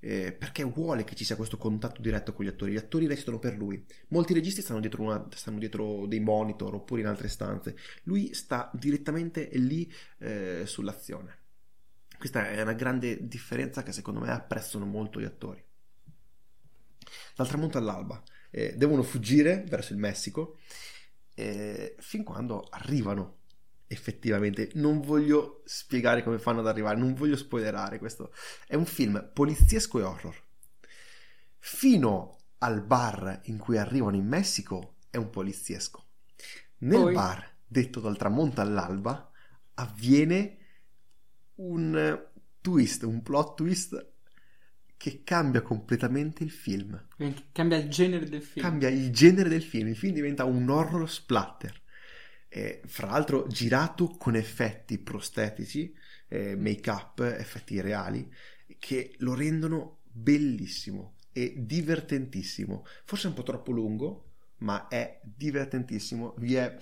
eh, 0.05 0.33
perché 0.33 0.63
vuole 0.65 1.05
che 1.05 1.15
ci 1.15 1.23
sia 1.23 1.37
questo 1.37 1.57
contatto 1.57 2.01
diretto 2.01 2.33
con 2.33 2.43
gli 2.43 2.49
attori. 2.49 2.73
Gli 2.73 2.77
attori 2.77 3.07
recitano 3.07 3.39
per 3.39 3.55
lui. 3.55 3.81
Molti 4.09 4.33
registi 4.33 4.61
stanno 4.61 4.81
dietro, 4.81 5.01
una- 5.03 5.27
stanno 5.33 5.59
dietro 5.59 6.05
dei 6.07 6.19
monitor 6.19 6.73
oppure 6.75 6.99
in 6.99 7.07
altre 7.07 7.29
stanze. 7.29 7.77
Lui 8.03 8.33
sta 8.33 8.69
direttamente 8.73 9.49
lì 9.53 9.89
eh, 10.19 10.63
sull'azione. 10.65 11.37
Questa 12.17 12.49
è 12.49 12.61
una 12.61 12.73
grande 12.73 13.27
differenza 13.27 13.81
che 13.83 13.93
secondo 13.93 14.19
me 14.19 14.29
apprezzano 14.31 14.85
molto 14.85 15.21
gli 15.21 15.25
attori. 15.25 15.63
Dal 17.35 17.47
tramonto 17.47 17.77
all'alba 17.77 18.21
eh, 18.51 18.75
devono 18.75 19.03
fuggire 19.03 19.63
verso 19.67 19.93
il 19.93 19.99
Messico 19.99 20.57
eh, 21.35 21.95
fin 21.99 22.23
quando 22.23 22.67
arrivano 22.69 23.37
effettivamente. 23.93 24.69
Non 24.73 24.99
voglio 24.99 25.61
spiegare 25.65 26.23
come 26.23 26.39
fanno 26.39 26.59
ad 26.59 26.67
arrivare, 26.67 26.97
non 26.97 27.13
voglio 27.13 27.37
spoilerare 27.37 27.99
questo. 27.99 28.33
È 28.67 28.75
un 28.75 28.85
film 28.85 29.29
poliziesco 29.33 29.99
e 29.99 30.03
horror. 30.03 30.43
Fino 31.59 32.37
al 32.57 32.83
bar 32.83 33.41
in 33.45 33.57
cui 33.57 33.77
arrivano 33.77 34.15
in 34.15 34.27
Messico 34.27 34.95
è 35.09 35.17
un 35.17 35.29
poliziesco. 35.29 36.05
Nel 36.79 37.01
Poi? 37.01 37.13
bar, 37.13 37.55
detto 37.65 37.99
dal 37.99 38.17
tramonto 38.17 38.61
all'alba, 38.61 39.31
avviene 39.75 40.57
un 41.55 42.21
twist, 42.61 43.03
un 43.03 43.21
plot 43.21 43.55
twist 43.55 44.11
che 44.97 45.23
cambia 45.23 45.61
completamente 45.61 46.43
il 46.43 46.51
film. 46.51 47.07
Cambia 47.51 47.77
il 47.77 47.89
genere 47.89 48.29
del 48.29 48.41
film. 48.41 48.65
Cambia 48.65 48.89
il 48.89 49.11
genere 49.11 49.49
del 49.49 49.63
film, 49.63 49.89
il 49.89 49.97
film 49.97 50.13
diventa 50.13 50.45
un 50.45 50.69
horror 50.69 51.09
splatter. 51.09 51.81
Eh, 52.55 52.81
fra 52.85 53.07
l'altro 53.07 53.47
girato 53.47 54.09
con 54.09 54.35
effetti 54.35 54.99
prostetici, 54.99 55.91
eh, 56.27 56.55
make-up, 56.55 57.19
effetti 57.21 57.81
reali, 57.81 58.31
che 58.77 59.15
lo 59.17 59.33
rendono 59.33 60.01
bellissimo 60.03 61.15
e 61.31 61.55
divertentissimo. 61.57 62.85
Forse 63.05 63.25
un 63.25 63.33
po' 63.33 63.41
troppo 63.41 63.71
lungo, 63.71 64.33
ma 64.57 64.87
è 64.87 65.19
divertentissimo. 65.23 66.35
Vi 66.37 66.53
è 66.53 66.77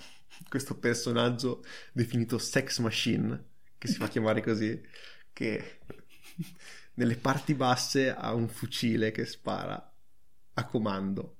questo 0.46 0.78
personaggio 0.78 1.64
definito 1.94 2.36
Sex 2.36 2.78
Machine, 2.80 3.42
che 3.78 3.88
si 3.88 3.94
fa 3.94 4.08
chiamare 4.08 4.42
così, 4.44 4.78
che 5.32 5.78
nelle 6.96 7.16
parti 7.16 7.54
basse 7.54 8.14
ha 8.14 8.34
un 8.34 8.48
fucile 8.48 9.10
che 9.10 9.24
spara 9.24 9.90
a 10.52 10.66
comando. 10.66 11.38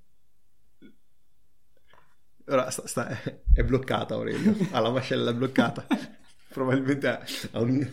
Ora 2.47 2.71
sta- 2.71 2.87
sta- 2.87 3.09
è 3.53 3.63
bloccata 3.63 4.15
Aurelio, 4.15 4.55
ha 4.73 4.81
la 4.81 4.91
mascella 4.91 5.33
bloccata. 5.33 5.87
Probabilmente 6.49 7.09
ha, 7.09 7.25
ha 7.53 7.61
un, 7.61 7.89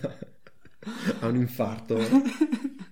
ha 1.20 1.28
un 1.28 1.36
infarto. 1.36 1.98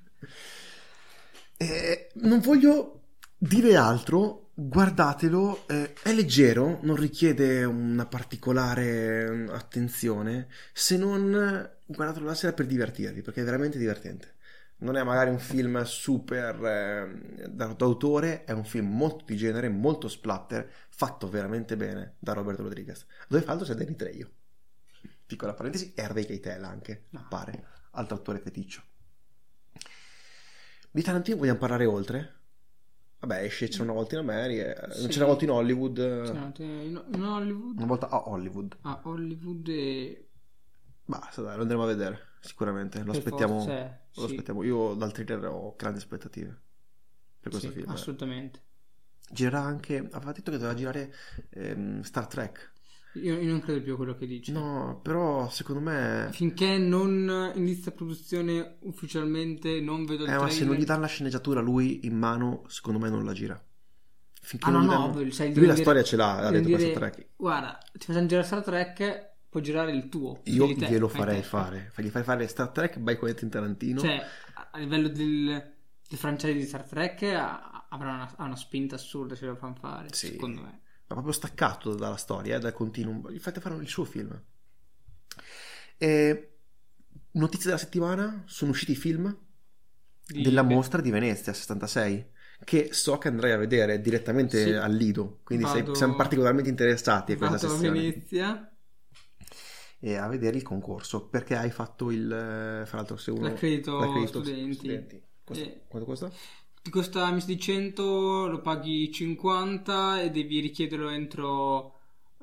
Eh, 1.59 2.09
non 2.15 2.39
voglio 2.39 3.01
dire 3.35 3.75
altro, 3.75 4.51
guardatelo, 4.53 5.67
eh, 5.67 5.93
è 6.03 6.13
leggero, 6.13 6.79
non 6.83 6.95
richiede 6.95 7.63
una 7.63 8.05
particolare 8.05 9.27
mm, 9.29 9.49
attenzione, 9.49 10.49
se 10.71 10.97
non 10.97 11.33
eh, 11.33 11.77
guardatelo 11.85 12.25
la 12.27 12.35
sera 12.35 12.53
per 12.53 12.67
divertirvi, 12.67 13.21
perché 13.23 13.41
è 13.41 13.43
veramente 13.43 13.79
divertente. 13.79 14.35
Non 14.79 14.95
è 14.95 15.03
magari 15.03 15.31
un 15.31 15.39
film 15.39 15.81
super 15.83 16.63
eh, 16.63 17.47
da- 17.49 17.73
d'autore, 17.73 18.43
è 18.43 18.51
un 18.51 18.63
film 18.63 18.95
molto 18.95 19.25
di 19.25 19.35
genere, 19.35 19.69
molto 19.69 20.07
splatter, 20.07 20.69
fatto 20.89 21.27
veramente 21.29 21.75
bene 21.75 22.15
da 22.19 22.33
Robert 22.33 22.59
Rodriguez, 22.59 23.05
dove 23.27 23.41
fra 23.41 23.53
l'altro 23.55 23.73
c'è 23.73 23.79
Danny 23.79 23.95
Trejo. 23.95 24.29
Piccola 25.25 25.53
parentesi, 25.53 25.93
e 25.95 26.01
Harvey 26.03 26.25
Keitel 26.25 26.63
anche, 26.63 27.05
appare, 27.13 27.65
altro 27.91 28.15
attore 28.17 28.39
feticcio. 28.39 28.83
Di 30.91 31.01
Tarantino 31.01 31.37
vogliamo 31.37 31.57
parlare 31.59 31.85
oltre? 31.85 32.33
Vabbè, 33.19 33.41
esce 33.43 33.67
C'era 33.67 33.83
una 33.83 33.93
volta 33.93 34.13
in 34.15 34.21
America, 34.21 34.91
Sì. 34.91 35.07
c'era 35.07 35.25
una 35.25 35.33
volta 35.33 35.43
in 35.43 35.49
Hollywood, 35.49 35.97
no, 35.97 36.53
in, 36.59 37.03
in 37.13 37.23
Hollywood. 37.23 37.77
una 37.77 37.85
volta 37.87 38.09
a 38.09 38.29
Hollywood. 38.29 38.77
A 38.81 38.99
Hollywood 39.03 39.67
e... 39.69 40.29
Basta, 41.03 41.41
dai, 41.41 41.55
lo 41.55 41.63
andremo 41.63 41.83
a 41.83 41.87
vedere, 41.87 42.19
sicuramente. 42.39 42.99
Lo 42.99 43.05
per 43.11 43.17
aspettiamo, 43.17 43.59
forza, 43.59 43.99
lo 44.15 44.27
sì. 44.27 44.31
aspettiamo. 44.31 44.63
Io 44.63 44.93
dal 44.93 45.11
thriller 45.11 45.45
ho 45.45 45.75
grandi 45.77 45.99
aspettative 45.99 46.61
per 47.39 47.51
questo 47.51 47.69
Sì, 47.69 47.75
film. 47.79 47.89
assolutamente. 47.89 48.61
Girerà 49.29 49.59
anche, 49.61 49.97
aveva 50.11 50.31
detto 50.31 50.51
che 50.51 50.57
doveva 50.57 50.73
girare 50.73 51.13
ehm, 51.49 52.01
Star 52.01 52.27
Trek. 52.27 52.73
Io, 53.13 53.39
io 53.39 53.49
non 53.49 53.61
credo 53.61 53.81
più 53.81 53.93
a 53.93 53.95
quello 53.95 54.15
che 54.15 54.27
dici. 54.27 54.51
No, 54.51 54.99
però 55.01 55.49
secondo 55.49 55.81
me... 55.81 56.29
Finché 56.31 56.77
non 56.77 57.51
inizia 57.55 57.91
produzione 57.91 58.77
ufficialmente, 58.81 59.81
non 59.81 60.05
vedo 60.05 60.23
il 60.23 60.29
Eh, 60.29 60.33
ma 60.37 60.41
se 60.49 60.59
non 60.59 60.67
trailer. 60.67 60.77
gli 60.79 60.83
danno 60.85 61.01
la 61.01 61.07
sceneggiatura 61.07 61.59
lui 61.59 62.05
in 62.05 62.15
mano, 62.15 62.63
secondo 62.67 62.99
me 62.99 63.09
non 63.09 63.25
la 63.25 63.33
gira. 63.33 63.61
Finché 64.39 64.67
Ah, 64.67 64.71
non 64.71 64.85
no, 64.85 65.07
no, 65.07 65.13
danno- 65.13 65.29
cioè, 65.31 65.47
Lui 65.47 65.55
la 65.65 65.73
dire- 65.73 65.75
storia 65.81 66.03
ce 66.03 66.15
l'ha, 66.15 66.37
ha 66.37 66.51
detto 66.51 66.69
per 66.69 66.77
dire, 66.77 66.91
Star 66.91 67.11
Trek. 67.11 67.27
Guarda, 67.35 67.77
ti 67.91 68.05
facciamo 68.05 68.27
girare 68.27 68.45
Star 68.47 68.63
Trek, 68.63 69.31
puoi 69.57 69.61
girare 69.63 69.91
il 69.91 70.07
tuo. 70.09 70.41
Io 70.45 70.73
te, 70.75 70.87
glielo 70.87 71.07
farei 71.07 71.41
fare. 71.41 71.91
Gli 71.97 72.07
farei 72.09 72.23
fare 72.23 72.47
Star 72.47 72.69
Trek 72.69 72.97
by 72.99 73.15
Quentin 73.15 73.49
Tarantino. 73.49 73.99
Cioè, 73.99 74.23
a 74.53 74.69
a 74.71 74.77
livello 74.79 75.07
del, 75.07 75.45
del 76.07 76.17
franchise 76.19 76.53
di 76.53 76.65
Star 76.65 76.83
Trek 76.83 77.23
avrà 77.23 78.13
una, 78.13 78.35
una 78.37 78.55
spinta 78.55 78.95
assurda 78.95 79.33
se 79.35 79.45
lo 79.45 79.55
fanno 79.55 79.75
fare, 79.75 80.09
Sì. 80.13 80.27
secondo 80.27 80.61
me. 80.61 80.81
ma 81.07 81.15
proprio 81.15 81.31
staccato 81.33 81.95
dalla 81.95 82.17
storia, 82.17 82.57
eh, 82.57 82.59
dal 82.59 82.73
continuum. 82.73 83.29
Gli 83.31 83.39
fate 83.39 83.61
fare 83.61 83.75
il 83.77 83.87
suo 83.87 84.03
film. 84.05 84.39
E, 85.97 86.57
notizie 87.31 87.65
della 87.65 87.77
settimana: 87.77 88.43
sono 88.45 88.71
usciti 88.71 88.91
i 88.91 88.95
film 88.95 89.35
Di- 90.25 90.41
della 90.41 90.61
mostra 90.63 91.01
di 91.01 91.09
Venezia 91.11 91.53
66. 91.53 92.35
Che 92.63 92.89
so 92.91 93.17
che 93.19 93.27
andrai 93.27 93.51
a 93.51 93.57
vedere 93.57 94.01
direttamente 94.01 94.63
Sì. 94.63 94.71
al 94.73 94.93
Lido. 94.93 95.39
Quindi 95.43 95.65
sei- 95.65 95.81
Vado- 95.81 95.93
siamo 95.93 96.15
particolarmente 96.15 96.69
interessati 96.69 97.31
a 97.33 97.37
questa 97.37 97.55
Vado 97.55 97.67
a 97.67 97.69
sessione. 97.77 97.99
Venezia, 97.99 98.76
E 100.07 100.15
a 100.15 100.27
vedere 100.27 100.55
il 100.57 100.63
concorso. 100.63 101.27
Perché 101.27 101.55
hai 101.55 101.69
fatto 101.71 102.11
il. 102.11 102.31
eh, 102.31 102.85
Fra 102.85 102.97
l'altro, 102.97 103.17
se 103.17 103.31
uno. 103.31 103.41
L'accredito 103.47 103.99
l'accredito 103.99 104.41
studenti. 104.43 105.21
Costa- 105.43 105.63
Eh. 105.63 105.81
Quanto 105.87 106.07
costa? 106.07 106.31
ti 106.81 106.89
costa 106.89 107.29
mese 107.31 107.47
di 107.47 107.59
100, 107.59 108.47
lo 108.47 108.61
paghi 108.61 109.11
50 109.11 110.21
e 110.21 110.31
devi 110.31 110.61
richiederlo 110.61 111.09
entro, 111.09 111.95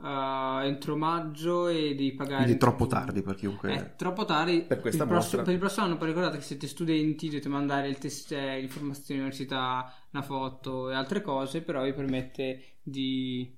eh, 0.02 0.60
entro 0.66 0.96
maggio 0.96 1.68
e 1.68 1.94
devi 1.94 2.12
pagare... 2.12 2.42
Quindi 2.42 2.52
entro 2.52 2.68
troppo 2.68 2.86
giugno. 2.86 3.00
tardi 3.00 3.22
per 3.22 3.34
chiunque. 3.36 3.72
È 3.74 3.96
troppo 3.96 4.24
tardi 4.26 4.60
Per 4.62 4.80
questa 4.80 5.04
il 5.04 5.08
prossimo, 5.08 5.42
per 5.42 5.52
il 5.54 5.58
prossimo 5.58 5.86
anno. 5.86 5.96
Poi 5.96 6.08
ricordate 6.08 6.36
che 6.36 6.42
siete 6.42 6.66
studenti, 6.66 7.28
dovete 7.28 7.48
mandare 7.48 7.88
il 7.88 7.96
test, 7.96 8.32
eh, 8.32 8.60
informazioni 8.60 9.20
all'università, 9.20 9.90
una 10.10 10.22
foto 10.22 10.90
e 10.90 10.94
altre 10.94 11.22
cose, 11.22 11.62
però 11.62 11.82
vi 11.82 11.94
permette 11.94 12.62
di 12.82 13.50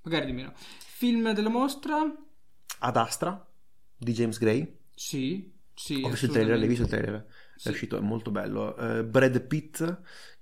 pagare 0.00 0.26
di 0.26 0.32
meno. 0.32 0.52
Film 0.54 1.32
della 1.32 1.48
mostra? 1.48 2.02
Ad 2.84 2.98
Astra 2.98 3.50
di 3.96 4.12
James 4.12 4.38
Gray. 4.38 4.80
Sì, 4.94 5.50
sì. 5.72 6.02
Ho 6.04 6.10
visto 6.10 6.26
il 6.26 6.32
trailer, 6.32 6.58
l'hai 6.58 6.68
visto 6.68 6.82
il 6.82 6.90
trailer? 6.90 7.26
Sì. 7.56 7.68
È 7.68 7.70
uscito, 7.70 7.96
è 7.96 8.00
molto 8.00 8.30
bello. 8.30 8.76
Eh, 8.76 9.04
Brad 9.04 9.40
Pitt, 9.40 10.00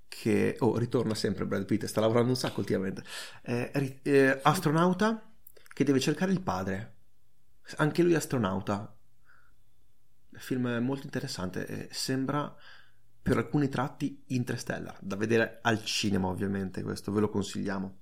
che 0.09 0.57
oh, 0.59 0.76
ritorna 0.76 1.14
sempre 1.14 1.46
Brad 1.46 1.64
Pitt, 1.64 1.85
sta 1.85 2.00
lavorando 2.00 2.31
un 2.31 2.37
sacco 2.37 2.59
ultimamente. 2.59 3.05
Eh, 3.42 3.70
ri- 3.74 4.00
eh, 4.02 4.40
astronauta 4.42 5.33
che 5.72 5.85
deve 5.85 6.00
cercare 6.00 6.33
il 6.33 6.42
padre. 6.42 6.96
Anche 7.76 8.02
lui 8.02 8.14
è 8.14 8.16
astronauta. 8.16 8.92
Il 10.31 10.40
film 10.40 10.66
è 10.68 10.81
molto 10.81 11.05
interessante. 11.05 11.64
eh, 11.66 11.88
sembra 11.92 12.52
per 13.22 13.37
alcuni 13.37 13.68
tratti 13.68 14.24
Interstellar. 14.28 14.98
Da 15.00 15.14
vedere 15.14 15.61
al 15.62 15.85
cinema, 15.85 16.26
ovviamente. 16.26 16.83
Questo 16.83 17.12
ve 17.12 17.20
lo 17.20 17.28
consigliamo. 17.28 18.00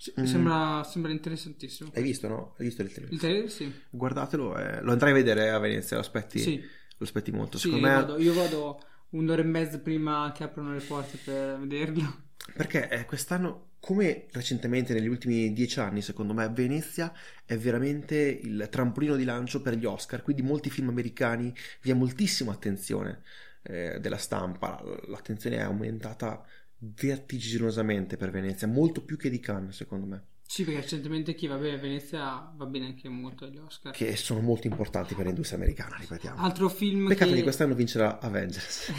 Sì, 0.00 0.14
Mm. 0.18 0.24
sembra, 0.24 0.82
sembra 0.84 1.12
interessantissimo. 1.12 1.90
Hai 1.94 2.02
visto, 2.02 2.26
no? 2.26 2.54
Hai 2.58 2.64
visto 2.64 2.80
il 2.80 2.90
trailer? 2.90 3.12
Il 3.12 3.18
trailer 3.18 3.50
sì. 3.50 3.70
Guardatelo, 3.90 4.56
eh, 4.56 4.80
lo 4.80 4.92
andrai 4.92 5.10
a 5.10 5.14
vedere 5.14 5.50
a 5.50 5.58
Venezia. 5.58 5.96
Lo 5.96 6.02
aspetti, 6.02 6.38
Sì, 6.38 6.58
lo 6.58 7.04
aspetti 7.04 7.30
molto. 7.32 7.58
sì, 7.58 7.64
Secondo 7.68 7.86
io, 7.86 7.92
me. 7.92 8.00
vado, 8.00 8.18
io 8.18 8.32
vado 8.32 8.80
un'ora 9.10 9.42
e 9.42 9.44
mezza 9.44 9.78
prima 9.78 10.32
che 10.34 10.44
aprono 10.44 10.72
le 10.72 10.80
porte 10.80 11.18
per 11.18 11.58
vederlo. 11.58 12.28
Perché 12.54 12.88
eh, 12.88 13.04
quest'anno, 13.04 13.72
come 13.78 14.26
recentemente 14.32 14.94
negli 14.94 15.06
ultimi 15.06 15.52
dieci 15.52 15.78
anni, 15.80 16.00
secondo 16.02 16.32
me, 16.32 16.48
Venezia 16.48 17.12
è 17.44 17.56
veramente 17.58 18.16
il 18.16 18.68
trampolino 18.70 19.16
di 19.16 19.24
lancio 19.24 19.60
per 19.60 19.74
gli 19.74 19.84
Oscar. 19.84 20.22
Quindi 20.22 20.42
molti 20.42 20.70
film 20.70 20.88
americani 20.88 21.54
vi 21.82 21.90
è 21.90 21.94
moltissima 21.94 22.52
attenzione 22.52 23.22
eh, 23.62 23.98
della 24.00 24.16
stampa. 24.16 24.82
L'attenzione 25.08 25.56
è 25.56 25.60
aumentata 25.60 26.44
vertiginosamente 26.80 28.16
per 28.16 28.30
Venezia, 28.30 28.66
molto 28.66 29.02
più 29.02 29.16
che 29.16 29.28
di 29.28 29.38
Cannes, 29.38 29.76
secondo 29.76 30.06
me, 30.06 30.24
Sì, 30.46 30.64
perché 30.64 30.80
recentemente 30.80 31.34
chi 31.34 31.46
va 31.46 31.56
bene 31.56 31.76
a 31.76 31.80
Venezia 31.80 32.52
va 32.54 32.66
bene 32.66 32.86
anche 32.86 33.08
molto 33.08 33.44
agli 33.44 33.58
Oscar. 33.58 33.92
che 33.92 34.16
sono 34.16 34.40
molto 34.40 34.66
importanti 34.66 35.14
per 35.14 35.26
l'industria 35.26 35.58
americana, 35.58 35.96
ripetiamo. 35.96 36.40
Altro 36.40 36.68
film 36.68 37.08
Peccato 37.08 37.30
che... 37.30 37.36
che 37.36 37.42
quest'anno 37.42 37.74
vincerà 37.74 38.18
Avengers. 38.18 38.92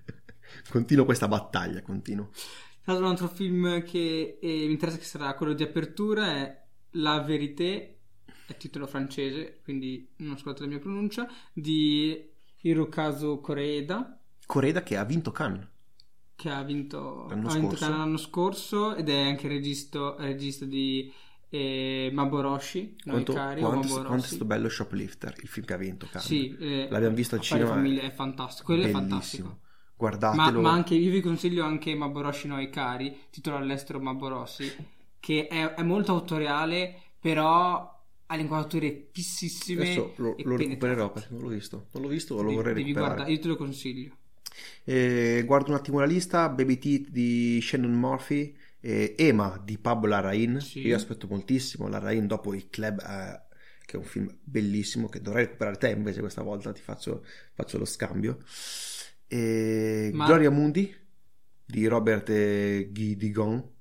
continuo 0.68 1.04
questa 1.04 1.28
battaglia, 1.28 1.80
continuo. 1.82 2.30
Tra 2.82 2.92
l'altro 2.92 3.04
un 3.04 3.12
altro 3.12 3.28
film 3.28 3.82
che 3.84 4.38
eh, 4.40 4.66
mi 4.66 4.72
interessa 4.72 4.98
che 4.98 5.04
sarà 5.04 5.34
quello 5.34 5.52
di 5.52 5.62
apertura 5.62 6.26
è 6.36 6.62
La 6.92 7.20
Vérité, 7.20 7.98
è 8.46 8.56
titolo 8.56 8.86
francese, 8.86 9.60
quindi 9.62 10.08
non 10.16 10.32
ascoltate 10.32 10.62
la 10.62 10.68
mia 10.68 10.78
pronuncia, 10.80 11.28
di 11.52 12.28
Hirokazu 12.62 13.40
Koreeda, 13.40 14.18
Coreda 14.44 14.82
che 14.82 14.96
ha 14.96 15.04
vinto 15.04 15.30
Cannes. 15.30 15.68
Che 16.40 16.48
ha 16.50 16.62
vinto 16.62 17.26
L'anno 17.28 17.48
ha 17.48 17.52
vinto 17.54 17.76
scorso. 17.76 17.88
L'anno 17.90 18.16
scorso 18.16 18.94
ed 18.94 19.08
è 19.10 19.20
anche 19.26 19.46
regista, 19.46 20.14
regista 20.18 20.64
di 20.64 21.12
eh, 21.50 22.08
Maboroshi, 22.12 22.96
Quanto, 23.04 23.32
cari, 23.34 23.60
quanto, 23.60 23.78
o 23.78 23.80
quanto 23.80 23.94
è 23.98 24.02
Maboroshi. 24.02 24.26
stato 24.28 24.44
bello 24.46 24.68
Shoplifter, 24.70 25.34
il 25.42 25.48
film 25.48 25.66
che 25.66 25.74
ha 25.74 25.76
vinto 25.76 26.06
Cannes. 26.10 26.26
Sì, 26.26 26.56
eh, 26.58 26.86
L'abbiamo 26.90 27.14
visto 27.14 27.34
al 27.34 27.42
cinema. 27.42 27.68
Famiglia 27.70 28.02
è 28.02 28.10
fantastico, 28.10 28.64
quello 28.72 28.82
è 28.86 28.90
bellissimo. 28.90 29.08
fantastico. 29.10 29.48
Ma, 29.48 29.58
Guardatelo. 29.96 30.60
ma 30.62 30.70
anche 30.72 30.94
io 30.94 31.10
vi 31.10 31.20
consiglio 31.20 31.62
anche 31.64 31.94
Maboroshi 31.94 32.46
Noi 32.48 32.70
Cari, 32.70 33.14
titolo 33.28 33.56
all'estero 33.56 34.00
Maboroshi, 34.00 34.72
che 35.20 35.46
è, 35.46 35.74
è 35.74 35.82
molto 35.82 36.12
autoriale, 36.12 36.94
però 37.20 37.98
ha 38.26 38.34
le 38.36 38.40
inquadrature 38.42 39.08
fississime. 39.12 39.82
Adesso 39.82 40.14
lo, 40.16 40.36
lo 40.42 40.56
recupererò 40.56 41.10
perché 41.12 41.28
non 41.32 41.42
l'ho 41.42 41.48
visto. 41.48 41.88
Non 41.92 42.02
l'ho 42.04 42.08
visto 42.08 42.34
o 42.34 42.36
lo 42.38 42.42
Devi- 42.44 42.54
vorrei 42.54 42.72
devi 42.74 42.86
recuperare. 42.86 43.14
guardare, 43.16 43.36
io 43.36 43.42
te 43.42 43.48
lo 43.48 43.56
consiglio. 43.56 44.14
Eh, 44.84 45.42
guardo 45.46 45.70
un 45.70 45.76
attimo 45.76 45.98
la 45.98 46.06
lista: 46.06 46.48
Baby 46.48 46.78
Teeth 46.78 47.08
di 47.08 47.60
Shannon 47.60 47.92
Murphy, 47.92 48.56
eh, 48.80 49.14
Emma 49.16 49.60
di 49.64 49.78
Pablo 49.78 50.08
Larraín. 50.08 50.60
Sì. 50.60 50.80
Io 50.80 50.96
aspetto 50.96 51.26
moltissimo. 51.28 51.88
Larraín 51.88 52.26
dopo 52.26 52.54
il 52.54 52.68
club, 52.68 53.00
eh, 53.00 53.42
che 53.84 53.96
è 53.96 53.98
un 53.98 54.04
film 54.04 54.36
bellissimo. 54.42 55.08
Che 55.08 55.20
dovrei 55.20 55.44
recuperare 55.44 55.76
te 55.76 55.90
invece 55.90 56.20
questa 56.20 56.42
volta. 56.42 56.72
Ti 56.72 56.80
faccio, 56.80 57.24
faccio 57.52 57.78
lo 57.78 57.84
scambio. 57.84 58.38
Ma- 59.32 60.26
Gloria 60.26 60.50
Mundi 60.50 60.92
di 61.64 61.86
Robert 61.86 62.28
eh, 62.30 62.88
Guy 62.92 63.16
Digon. 63.16 63.78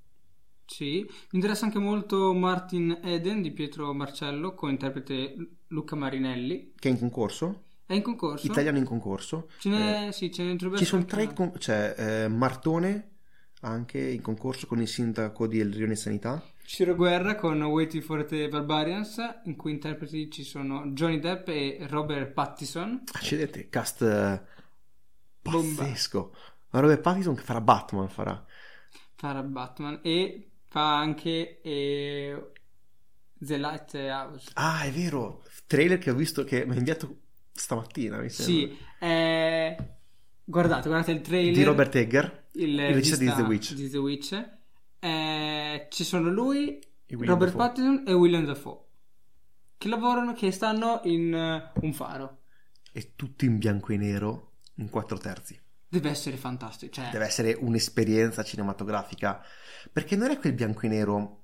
Sì, 0.65 1.01
mi 1.01 1.09
interessa 1.31 1.65
anche 1.65 1.79
molto 1.79 2.31
Martin 2.33 2.99
Eden 3.03 3.41
di 3.41 3.51
Pietro 3.51 3.91
Marcello 3.91 4.53
con 4.53 4.69
interprete 4.69 5.35
Luca 5.69 5.95
Marinelli. 5.95 6.73
Che 6.77 6.89
è 6.89 6.91
in 6.91 6.99
concorso, 6.99 7.63
È 7.89 7.95
in 7.95 8.03
concorso? 8.03 8.45
italiano 8.45 8.77
in 8.77 8.83
concorso. 8.83 9.49
Ce 9.57 9.67
n'è, 9.67 10.11
sì, 10.11 10.31
ce 10.31 10.43
n'è 10.43 10.51
Eh, 10.53 10.77
ci 10.77 10.85
sono 10.85 11.05
tre, 11.05 11.33
con- 11.33 11.53
c'è 11.53 11.95
eh, 11.97 12.27
Martone 12.27 13.13
anche 13.61 13.97
in 13.99 14.21
concorso 14.21 14.67
con 14.67 14.79
il 14.79 14.87
sindaco 14.87 15.47
di 15.47 15.59
El 15.59 15.73
Rione 15.73 15.95
Sanità. 15.95 16.39
Ciro 16.63 16.93
Guerra 16.93 17.33
con 17.33 17.59
Waiting 17.63 18.03
for 18.03 18.25
the 18.25 18.47
Barbarians, 18.47 19.17
in 19.45 19.55
cui 19.55 19.71
interpreti 19.71 20.29
ci 20.29 20.43
sono 20.43 20.85
Johnny 20.91 21.17
Depp 21.19 21.47
e 21.47 21.79
Robert 21.89 22.31
Pattison. 22.31 23.05
Accidenti, 23.11 23.69
cast 23.69 24.03
eh, 24.03 24.39
Bomba. 25.41 25.81
pazzesco. 25.81 26.35
Ma 26.69 26.79
Robert 26.81 27.01
Pattinson 27.01 27.33
che 27.33 27.41
farà 27.41 27.59
Batman, 27.59 28.07
farà. 28.07 28.45
Farà 29.15 29.41
Batman 29.41 29.99
e 30.03 30.51
fa 30.67 30.95
anche 30.95 31.59
eh, 31.61 32.51
The 33.39 33.57
Lighthouse. 33.57 34.51
Ah, 34.53 34.83
è 34.83 34.91
vero, 34.91 35.43
trailer 35.65 35.97
che 35.97 36.11
ho 36.11 36.15
visto 36.15 36.43
che 36.43 36.67
mi 36.67 36.75
ha 36.75 36.77
inviato 36.77 37.21
stamattina, 37.59 38.17
mi 38.17 38.29
sembra. 38.29 38.53
Sì, 38.53 38.77
eh, 38.99 39.77
guardate, 40.43 40.87
guardate 40.87 41.11
il 41.11 41.21
trailer. 41.21 41.53
Di 41.53 41.63
Robert 41.63 41.95
Egger, 41.95 42.47
il, 42.53 42.69
il 42.69 42.93
regista 42.93 43.17
di 43.17 43.31
The 43.33 43.41
Witch. 43.41 43.73
di 43.73 43.89
The 43.89 43.97
Witch. 43.97 44.49
Eh, 44.99 45.87
ci 45.89 46.03
sono 46.03 46.29
lui, 46.29 46.79
Robert 47.07 47.53
Dafoe. 47.53 47.67
Pattinson 47.67 48.03
e 48.07 48.13
William 48.13 48.45
Dafoe 48.45 48.87
che 49.79 49.87
lavorano, 49.87 50.33
che 50.33 50.51
stanno 50.51 50.99
in 51.05 51.33
eh, 51.33 51.71
un 51.81 51.93
faro. 51.93 52.41
E 52.91 53.13
tutto 53.15 53.45
in 53.45 53.57
bianco 53.57 53.93
e 53.93 53.97
nero 53.97 54.57
in 54.75 54.89
quattro 54.89 55.17
terzi. 55.17 55.57
Deve 55.87 56.09
essere 56.09 56.35
fantastico. 56.35 56.91
Cioè, 56.91 57.09
Deve 57.11 57.25
essere 57.25 57.53
un'esperienza 57.53 58.43
cinematografica. 58.43 59.41
Perché 59.91 60.17
non 60.17 60.31
è 60.31 60.37
quel 60.37 60.51
bianco 60.51 60.81
e 60.81 60.89
nero 60.89 61.43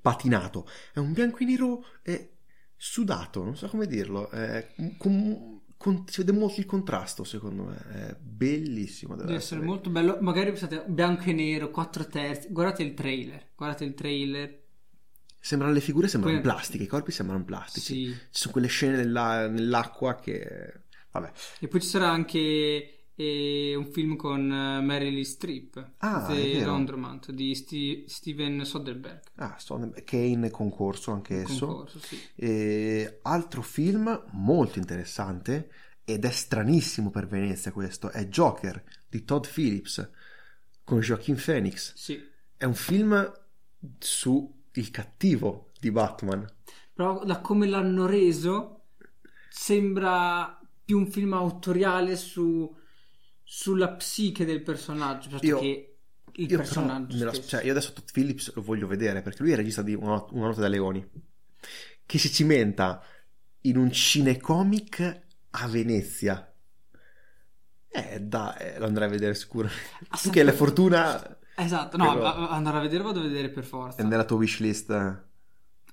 patinato, 0.00 0.68
è 0.92 1.00
un 1.00 1.12
bianco 1.12 1.38
e 1.38 1.44
nero 1.44 1.84
eh, 2.02 2.36
sudato, 2.84 3.44
non 3.44 3.56
so 3.56 3.68
come 3.68 3.86
dirlo. 3.86 4.28
eh, 4.32 4.74
con- 4.98 5.60
con- 5.76 6.04
si 6.08 6.22
vede 6.24 6.36
molto 6.36 6.58
il 6.60 6.66
contrasto, 6.66 7.22
secondo 7.22 7.62
me. 7.64 7.76
È 8.08 8.16
bellissimo. 8.20 9.14
Deve, 9.14 9.26
deve 9.28 9.38
essere 9.38 9.60
molto 9.60 9.88
bello. 9.88 10.18
Magari 10.20 10.46
pensate 10.50 10.84
bianco 10.88 11.24
e 11.30 11.32
nero, 11.32 11.70
4 11.70 12.06
terzi. 12.06 12.48
Guardate 12.50 12.82
il 12.82 12.94
trailer. 12.94 13.50
Guardate 13.54 13.84
il 13.84 13.94
trailer. 13.94 14.60
Sembrano 15.38 15.72
le 15.72 15.80
figure, 15.80 16.08
sembrano 16.08 16.40
Poi- 16.40 16.44
plastiche, 16.44 16.84
i 16.84 16.88
corpi 16.88 17.12
sembrano 17.12 17.44
plastici. 17.44 18.06
Sì. 18.06 18.10
Ci 18.12 18.18
sono 18.30 18.52
quelle 18.52 18.68
scene 18.68 18.96
nella- 18.96 19.46
nell'acqua 19.48 20.16
che. 20.16 20.80
Vabbè. 21.12 21.30
E 21.60 21.68
poi 21.68 21.80
ci 21.80 21.88
sarà 21.88 22.10
anche 22.10 23.01
eh, 23.14 23.74
un 23.76 23.86
film 23.86 24.16
con 24.16 24.50
eh, 24.50 24.80
Meryl 24.80 25.24
Streep. 25.24 25.92
Ah, 25.98 26.26
The. 26.26 26.64
Laundromat 26.64 27.30
di 27.30 27.54
Sti- 27.54 28.04
Steven 28.06 28.64
Soderbergh. 28.64 29.22
Ah, 29.36 29.56
che 30.04 30.18
è 30.18 30.24
in 30.24 30.48
concorso 30.50 31.12
anche 31.12 31.42
esso. 31.42 31.66
Concorso, 31.66 31.98
sì. 32.00 32.18
E 32.34 33.18
altro 33.22 33.62
film 33.62 34.24
molto 34.32 34.78
interessante 34.78 35.70
ed 36.04 36.24
è 36.24 36.30
stranissimo 36.30 37.10
per 37.10 37.28
Venezia 37.28 37.70
questo 37.70 38.10
è 38.10 38.26
Joker 38.26 38.82
di 39.08 39.24
Todd 39.24 39.44
Phillips 39.46 40.10
con 40.84 41.00
Joaquin 41.00 41.40
Phoenix. 41.42 41.94
Sì. 41.94 42.20
È 42.56 42.64
un 42.64 42.74
film 42.74 43.32
su 43.98 44.60
il 44.72 44.90
cattivo 44.90 45.70
di 45.78 45.90
Batman. 45.90 46.46
Però 46.92 47.24
da 47.24 47.40
come 47.40 47.66
l'hanno 47.66 48.06
reso 48.06 48.84
sembra 49.48 50.58
più 50.84 50.98
un 50.98 51.10
film 51.10 51.32
autoriale 51.34 52.16
su, 52.16 52.74
sulla 53.54 53.90
psiche 53.90 54.46
del 54.46 54.62
personaggio 54.62 55.28
piuttosto 55.28 55.46
Io- 55.46 55.58
che 55.58 55.96
il 56.36 56.42
Io, 56.44 56.46
però 56.48 56.62
personaggio 56.62 57.24
lo- 57.24 57.32
cioè, 57.42 57.62
io 57.64 57.70
adesso 57.72 57.92
Todd 57.92 58.08
Phillips 58.10 58.54
lo 58.54 58.62
voglio 58.62 58.86
vedere 58.86 59.20
perché 59.20 59.42
lui 59.42 59.50
è 59.50 59.52
il 59.52 59.58
regista 59.58 59.82
di 59.82 59.92
Una, 59.94 60.24
Una 60.30 60.46
notte 60.46 60.62
da 60.62 60.68
leoni 60.68 61.06
che 62.06 62.18
si 62.18 62.32
cimenta 62.32 63.02
in 63.62 63.76
un 63.76 63.92
cinecomic 63.92 65.20
a 65.50 65.68
Venezia. 65.68 66.50
Eh, 67.94 68.20
dai, 68.20 68.54
eh, 68.58 68.78
lo 68.78 68.86
andrei 68.86 69.06
a 69.06 69.10
vedere 69.10 69.34
sicuro. 69.34 69.68
Ah, 70.08 70.16
Tu 70.16 70.30
che 70.30 70.42
la 70.42 70.52
fortuna 70.52 71.38
Esatto, 71.54 71.98
no, 71.98 72.10
a- 72.22 72.48
andare 72.48 72.78
a 72.78 72.80
vedere 72.80 73.02
vado 73.02 73.20
a 73.20 73.22
vedere 73.22 73.50
per 73.50 73.64
forza. 73.64 74.02
è 74.02 74.06
nella 74.06 74.24
tua 74.24 74.38
wishlist. 74.38 75.20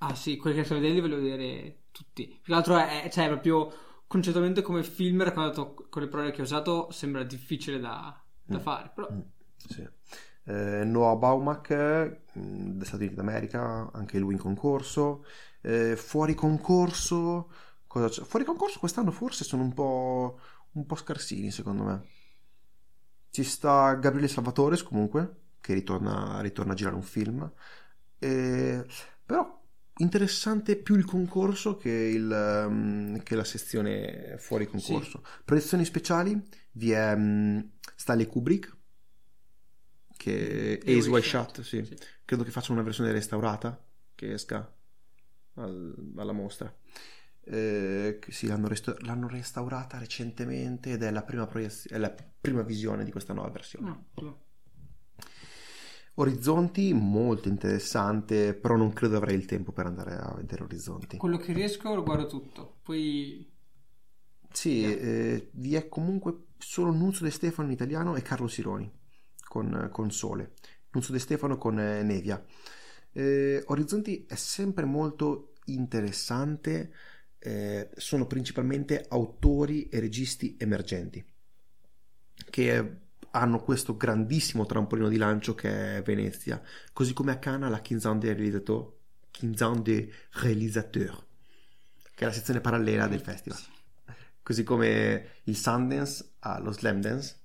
Ah 0.01 0.15
sì, 0.15 0.37
quelli 0.37 0.55
che 0.55 0.63
sto 0.63 0.75
vedendo 0.75 0.95
li 0.95 1.01
voglio 1.01 1.21
vedere 1.21 1.83
tutti. 1.91 2.25
Più 2.27 2.53
che 2.53 2.53
altro 2.53 2.77
è, 2.77 3.09
cioè, 3.11 3.27
proprio 3.27 3.71
concettualmente 4.09 4.61
come 4.61 4.83
film 4.83 5.23
raccontato 5.23 5.87
con 5.89 6.01
le 6.01 6.09
parole 6.09 6.31
che 6.31 6.41
ho 6.41 6.43
usato 6.45 6.91
sembra 6.91 7.23
difficile 7.23 7.79
da, 7.79 8.19
da 8.43 8.59
Mm. 8.59 8.59
fare, 8.59 8.91
però 8.93 9.09
Mm, 9.11 9.19
sì. 9.67 9.87
Eh, 10.45 10.83
Noah 10.85 11.15
Baumack 11.15 11.69
mh, 12.33 12.71
degli 12.77 12.85
Stati 12.85 13.03
Uniti 13.03 13.15
d'America, 13.15 13.91
anche 13.93 14.19
lui 14.19 14.33
in 14.33 14.39
concorso. 14.39 15.25
Eh, 15.61 15.95
fuori 15.95 16.33
concorso, 16.35 17.51
cosa 17.87 18.07
c'è? 18.09 18.23
Fuori 18.23 18.45
concorso 18.45 18.79
quest'anno 18.79 19.11
forse 19.11 19.43
sono 19.43 19.63
un 19.63 19.73
po', 19.73 20.39
un 20.73 20.85
po' 20.85 20.95
scarsini 20.95 21.51
secondo 21.51 21.83
me. 21.83 22.07
Ci 23.31 23.43
sta 23.43 23.93
Gabriele 23.95 24.27
Salvatore 24.27 24.81
comunque, 24.83 25.51
che 25.61 25.73
ritorna, 25.73 26.41
ritorna 26.41 26.73
a 26.73 26.75
girare 26.75 26.95
un 26.95 27.03
film. 27.03 27.51
Eh, 28.17 28.85
però 29.25 29.58
interessante 29.99 30.75
più 30.77 30.95
il 30.95 31.05
concorso 31.05 31.75
che, 31.77 31.89
il, 31.91 32.31
ehm, 32.31 33.21
che 33.23 33.35
la 33.35 33.43
sezione 33.43 34.35
fuori 34.37 34.65
concorso. 34.67 35.23
Proiezioni 35.45 35.85
speciali 35.85 36.41
vi 36.73 36.91
è 36.91 37.15
mh, 37.15 37.71
Stanley 37.95 38.25
Kubrick 38.27 38.77
che 40.17 40.79
Ace 40.83 41.09
Wide 41.09 41.25
Shut, 41.25 41.61
Shut, 41.61 41.61
sì. 41.61 41.85
sì. 41.85 41.97
credo 42.25 42.43
che 42.43 42.51
faccia 42.51 42.73
una 42.73 42.81
versione 42.81 43.11
restaurata 43.11 43.81
che 44.15 44.33
esca 44.33 44.69
al- 45.55 46.13
alla 46.17 46.31
mostra 46.33 46.73
Eh, 47.51 48.19
sì, 48.27 48.45
l'hanno, 48.47 48.67
resto- 48.67 48.95
l'hanno 48.99 49.27
restaurata 49.27 49.97
recentemente 49.97 50.91
ed 50.91 51.01
è 51.03 51.09
la 51.09 51.23
prima, 51.23 51.47
proiez- 51.47 51.87
è 51.89 51.97
la 51.97 52.13
prima 52.39 52.61
visione 52.61 53.03
di 53.03 53.11
questa 53.11 53.33
nuova 53.33 53.49
versione 53.49 53.87
no, 53.87 54.05
no. 54.15 54.43
Orizzonti 56.19 56.93
molto 56.93 57.47
interessante 57.47 58.53
però 58.53 58.75
non 58.75 58.91
credo 58.91 59.15
avrei 59.15 59.35
il 59.35 59.45
tempo 59.45 59.71
per 59.71 59.85
andare 59.85 60.15
a 60.15 60.33
vedere 60.35 60.63
Orizzonti 60.63 61.17
quello 61.17 61.37
che 61.37 61.53
riesco 61.53 61.93
lo 61.93 62.03
guardo 62.03 62.27
tutto. 62.27 62.79
Poi 62.83 63.49
Sì, 64.51 64.83
eh, 64.83 65.49
vi 65.53 65.75
è 65.75 65.87
comunque 65.87 66.47
solo 66.57 66.91
Nunzio 66.91 67.23
De 67.23 67.31
Stefano 67.31 67.69
in 67.69 67.73
italiano 67.73 68.15
e 68.15 68.21
Carlo 68.21 68.47
Sironi 68.47 68.91
con, 69.47 69.89
con 69.91 70.11
Sole. 70.11 70.53
Nunzio 70.91 71.13
De 71.13 71.19
Stefano 71.19 71.57
con 71.57 71.79
eh, 71.79 72.03
Nevia. 72.03 72.43
Eh, 73.11 73.63
Orizzonti 73.67 74.25
è 74.27 74.35
sempre 74.35 74.83
molto 74.83 75.53
interessante, 75.65 76.91
eh, 77.39 77.89
sono 77.95 78.27
principalmente 78.27 79.05
autori 79.07 79.87
e 79.87 79.99
registi 79.99 80.57
emergenti 80.59 81.23
che 82.49 83.08
hanno 83.31 83.61
questo 83.61 83.95
grandissimo 83.97 84.65
trampolino 84.65 85.09
di 85.09 85.17
lancio 85.17 85.55
che 85.55 85.97
è 85.97 86.01
Venezia, 86.01 86.61
così 86.93 87.13
come 87.13 87.31
a 87.31 87.37
Cannes 87.37 87.69
la 87.69 87.81
Quinzaine 87.81 88.19
des 88.19 88.33
Réalisateurs, 88.33 88.91
Quinzaine 89.31 89.81
des 89.81 90.09
Réalisateurs, 90.31 91.25
che 92.15 92.23
è 92.23 92.25
la 92.25 92.33
sezione 92.33 92.61
parallela 92.61 93.07
del 93.07 93.21
festival 93.21 93.59
così 94.49 94.63
come 94.63 95.41
il 95.43 95.55
Sundance 95.55 96.37
ha 96.39 96.57
lo 96.59 96.71
Slam 96.71 97.01
Dance, 97.01 97.35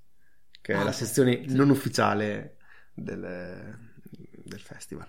che 0.62 0.72
è 0.72 0.76
Ah, 0.76 0.84
la 0.84 0.92
sì, 0.92 1.04
sezione 1.04 1.44
non 1.48 1.68
ufficiale 1.68 2.56
del, 2.94 3.78
del 4.42 4.60
festival. 4.60 5.06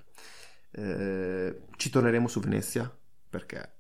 Eh, 0.71 1.61
ci 1.77 1.89
torneremo 1.89 2.27
su 2.27 2.41
Venezia 2.41 2.93
perché 3.29 3.75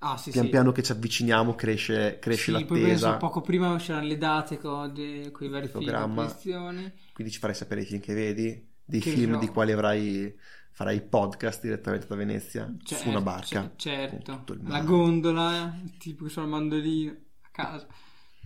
Ah, 0.00 0.16
sì, 0.16 0.30
pian 0.30 0.44
sì. 0.44 0.50
piano 0.50 0.70
che 0.72 0.82
ci 0.82 0.92
avviciniamo 0.92 1.54
cresce, 1.56 2.18
cresce 2.20 2.52
Sì, 2.52 2.64
poi 2.64 2.80
penso 2.80 2.94
l'attesa, 3.04 3.16
poco 3.16 3.40
prima 3.40 3.72
usciranno 3.72 4.06
le 4.06 4.16
date 4.16 4.58
con, 4.58 4.92
de- 4.94 5.30
con 5.32 5.46
i 5.46 5.50
vari 5.50 5.66
film 5.68 5.84
Programma. 5.84 6.22
questione. 6.24 6.94
quindi 7.12 7.32
ci 7.32 7.38
farai 7.40 7.56
sapere 7.56 7.80
i 7.82 7.84
film 7.84 8.00
che 8.00 8.14
vedi, 8.14 8.68
dei 8.84 9.00
Che 9.00 9.10
film 9.10 9.32
no. 9.32 9.38
di 9.38 9.48
quali 9.48 9.72
avrai, 9.72 10.36
farai 10.70 11.00
podcast 11.02 11.62
direttamente 11.62 12.06
da 12.06 12.14
Venezia 12.14 12.72
Certo, 12.82 12.94
su 13.02 13.08
una 13.08 13.20
barca. 13.20 13.72
cer- 13.76 13.76
certo. 13.76 14.44
La 14.66 14.80
gondola, 14.82 15.76
il 15.84 15.96
tipo 15.96 16.24
che 16.24 16.30
suona 16.30 16.46
il 16.46 16.54
mandolino 16.54 17.10
a 17.42 17.48
casa. 17.50 17.86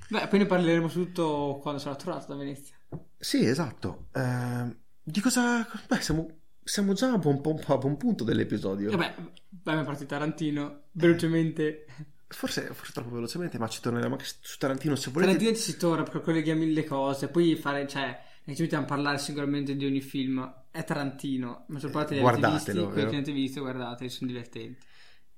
Beh, 0.09 0.29
poi 0.29 0.39
ne 0.39 0.47
parleremo 0.47 0.89
tutto 0.89 1.59
quando 1.61 1.81
sarà 1.81 1.97
tornato 1.97 2.27
da 2.33 2.37
Venezia. 2.39 2.75
Sì, 3.19 3.45
esatto. 3.45 4.09
Eh, 4.13 4.77
di 5.03 5.21
cosa... 5.21 5.67
Beh, 5.89 6.01
siamo 6.01 6.27
siamo 6.65 6.93
già 6.93 7.13
a 7.13 7.19
buon, 7.19 7.41
a 7.67 7.77
buon 7.77 7.97
punto 7.97 8.25
dell'episodio. 8.25 8.91
Vabbè, 8.91 9.15
abbiamo 9.65 9.85
partito 9.85 10.07
Tarantino, 10.07 10.83
velocemente. 10.93 11.87
Forse, 12.29 12.63
forse 12.73 12.93
troppo 12.93 13.11
velocemente, 13.11 13.59
ma 13.59 13.69
ci 13.69 13.81
torneremo 13.81 14.15
anche 14.15 14.27
su 14.41 14.59
Tarantino. 14.59 14.97
Se 14.97 15.11
volete, 15.11 15.33
Tarantino 15.33 15.57
ci 15.57 15.73
si 15.73 15.77
torna 15.77 16.03
perché 16.03 16.21
colleghi 16.21 16.55
mille 16.55 16.85
cose, 16.85 17.29
poi 17.29 17.57
fare, 17.57 17.87
cioè, 17.87 18.23
ci 18.55 18.63
mettiamo 18.63 18.85
a 18.85 18.87
parlare 18.89 19.19
singolarmente 19.19 19.77
di 19.77 19.85
ogni 19.85 20.01
film. 20.01 20.65
È 20.71 20.83
Tarantino, 20.85 21.67
ma 21.69 21.79
soprattutto 21.79 22.15
li 22.15 22.21
avete 22.21 22.51
visti, 22.51 22.73
Guardatelo, 22.73 22.89
quelli 22.89 23.09
che 23.11 23.17
avete 23.17 23.33
visto, 23.33 23.61
guardateli, 23.61 24.11
sono 24.11 24.31
divertenti. 24.31 24.79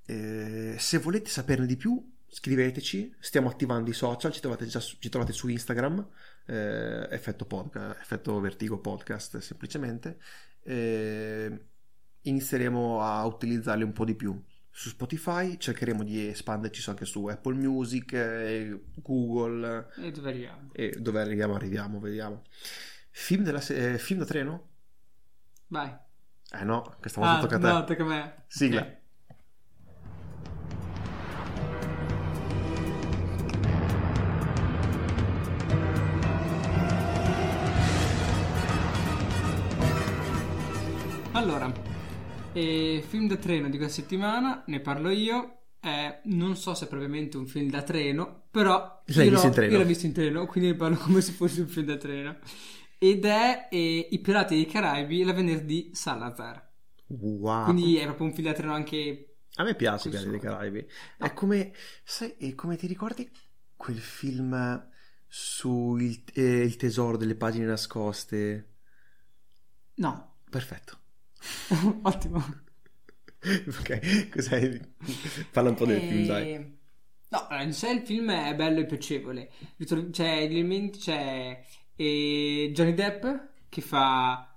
Eh, 0.05 0.75
se 0.77 0.97
volete 0.99 1.29
saperne 1.29 1.65
di 1.65 1.75
più, 1.75 2.14
scriveteci. 2.27 3.15
Stiamo 3.19 3.49
attivando 3.49 3.89
i 3.89 3.93
social. 3.93 4.31
Ci 4.31 4.39
trovate, 4.41 4.65
già 4.65 4.79
su, 4.79 4.97
ci 4.99 5.09
trovate 5.09 5.33
su 5.33 5.47
Instagram. 5.47 6.07
eh, 6.47 7.07
effetto, 7.09 7.45
podcast, 7.45 7.99
effetto 7.99 8.39
Vertigo 8.39 8.79
Podcast, 8.79 9.37
semplicemente. 9.39 10.19
Eh, 10.61 11.65
inizieremo 12.21 13.01
a 13.01 13.25
utilizzarli 13.25 13.83
un 13.83 13.93
po' 13.93 14.05
di 14.05 14.15
più. 14.15 14.39
Su 14.69 14.89
Spotify 14.89 15.57
cercheremo 15.57 16.03
di 16.03 16.27
espanderci 16.27 16.89
anche 16.89 17.05
su 17.05 17.25
Apple 17.27 17.55
Music, 17.55 18.11
eh, 18.13 18.79
Google 18.95 19.87
E 19.97 20.11
dove 20.11 20.29
arriviamo? 20.29 20.69
e 20.73 20.89
dove 20.99 21.21
arriviamo 21.21 21.55
arriviamo, 21.55 21.99
vediamo. 21.99 22.43
Film, 23.09 23.43
della 23.43 23.61
se- 23.61 23.93
eh, 23.93 23.97
film 23.97 24.19
da 24.19 24.25
treno? 24.25 24.69
Vai. 25.67 25.95
Eh 26.51 26.63
no, 26.63 26.95
questa 26.99 27.21
volta 27.21 27.37
Ah, 27.37 27.41
tocca 27.41 27.55
a 27.55 27.59
te. 27.59 27.67
no, 27.67 27.83
tocca 27.85 28.03
a 28.03 28.05
me. 28.05 28.43
Sigla. 28.47 28.81
Ok. 28.81 28.97
Allora, 41.35 41.71
eh, 42.53 43.03
film 43.05 43.27
da 43.27 43.35
treno 43.35 43.69
di 43.69 43.77
questa 43.77 44.01
settimana, 44.01 44.63
ne 44.67 44.79
parlo 44.79 45.09
io. 45.09 45.51
Eh, 45.81 46.21
non 46.25 46.55
so 46.55 46.73
se 46.73 46.85
è 46.85 46.87
propriamente 46.87 47.37
un 47.37 47.45
film 47.45 47.69
da 47.69 47.83
treno, 47.83 48.47
però 48.49 49.03
L'hai 49.05 49.25
io 49.25 49.31
visto 49.31 49.47
l'ho- 49.47 49.47
in 49.47 49.53
treno? 49.53 49.71
io 49.73 49.77
l'ho 49.79 49.85
visto 49.85 50.05
in 50.05 50.13
treno, 50.13 50.45
quindi 50.45 50.69
ne 50.71 50.75
parlo 50.75 50.97
come 51.03 51.21
se 51.21 51.31
fosse 51.33 51.61
un 51.61 51.67
film 51.67 51.85
da 51.87 51.97
treno. 51.97 52.37
Ed 52.97 53.25
è 53.25 53.67
eh, 53.69 54.07
I 54.11 54.19
Pirati 54.19 54.55
dei 54.55 54.65
Caraibi, 54.65 55.23
la 55.23 55.33
venerdì 55.33 55.91
Salazar. 55.93 56.63
Wow. 57.09 57.65
Quindi 57.65 57.97
è 57.97 58.03
proprio 58.05 58.27
un 58.27 58.33
film 58.33 58.47
da 58.47 58.53
treno 58.53 58.73
anche 58.73 59.35
A 59.57 59.63
me 59.63 59.75
piace 59.75 60.09
Piani 60.09 60.29
dei 60.29 60.39
Caraibi. 60.39 60.85
È 61.17 61.33
come, 61.33 61.73
sai, 62.03 62.53
come 62.55 62.75
ti 62.77 62.87
ricordi 62.87 63.29
quel 63.75 63.99
film 63.99 64.89
su 65.27 65.95
il, 65.97 66.23
eh, 66.33 66.61
il 66.63 66.75
tesoro 66.77 67.17
delle 67.17 67.35
pagine 67.35 67.65
nascoste? 67.65 68.69
No, 69.97 70.13
Perfetto. 70.49 70.97
ottimo. 72.03 72.63
ok, 73.79 74.29
cos'hai? 74.29 74.79
Parla 75.51 75.69
un 75.69 75.75
po' 75.75 75.85
del 75.85 76.01
film, 76.01 76.25
dai. 76.25 76.53
Eh, 76.53 76.75
No, 77.27 77.47
in 77.61 77.73
sé 77.73 77.89
il 77.89 78.01
film 78.01 78.31
è 78.31 78.55
bello 78.55 78.79
e 78.79 78.85
piacevole. 78.85 79.49
C'è 79.83 80.47
c'è 80.91 81.63
eh, 81.95 82.71
Johnny 82.73 82.93
Depp 82.93 83.25
che 83.67 83.81
fa 83.81 84.55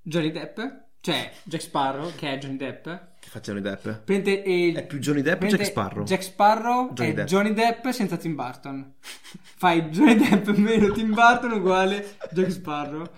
Johnny 0.00 0.30
Depp, 0.30 0.60
cioè 1.00 1.32
Jack 1.42 1.62
Sparrow 1.62 2.14
che 2.14 2.32
è 2.34 2.38
Johnny 2.38 2.56
Depp. 2.56 2.84
Che 2.84 3.28
fa 3.28 3.40
Johnny 3.40 3.60
Depp? 3.60 3.88
Prende, 4.04 4.42
eh, 4.44 4.72
È 4.72 4.86
più 4.86 4.98
Johnny 4.98 5.22
Depp 5.22 5.42
o 5.42 5.46
Jack 5.46 5.64
Sparrow? 5.64 6.04
Jack 6.04 6.22
Sparrow 6.22 6.92
Johnny 6.92 7.10
è 7.10 7.14
Depp. 7.14 7.26
Johnny 7.26 7.52
Depp 7.54 7.88
senza 7.88 8.16
Tim 8.16 8.34
Burton. 8.36 8.94
Fai 9.00 9.88
Johnny 9.88 10.16
Depp 10.16 10.46
meno 10.48 10.92
Tim 10.92 11.12
Burton 11.14 11.52
uguale 11.52 12.18
Jack 12.30 12.52
Sparrow. 12.52 13.08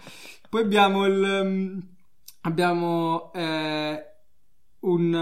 Poi 0.48 0.62
abbiamo 0.62 1.04
il 1.04 1.40
um, 1.42 1.93
abbiamo 2.46 3.32
eh, 3.32 4.04
un, 4.80 5.12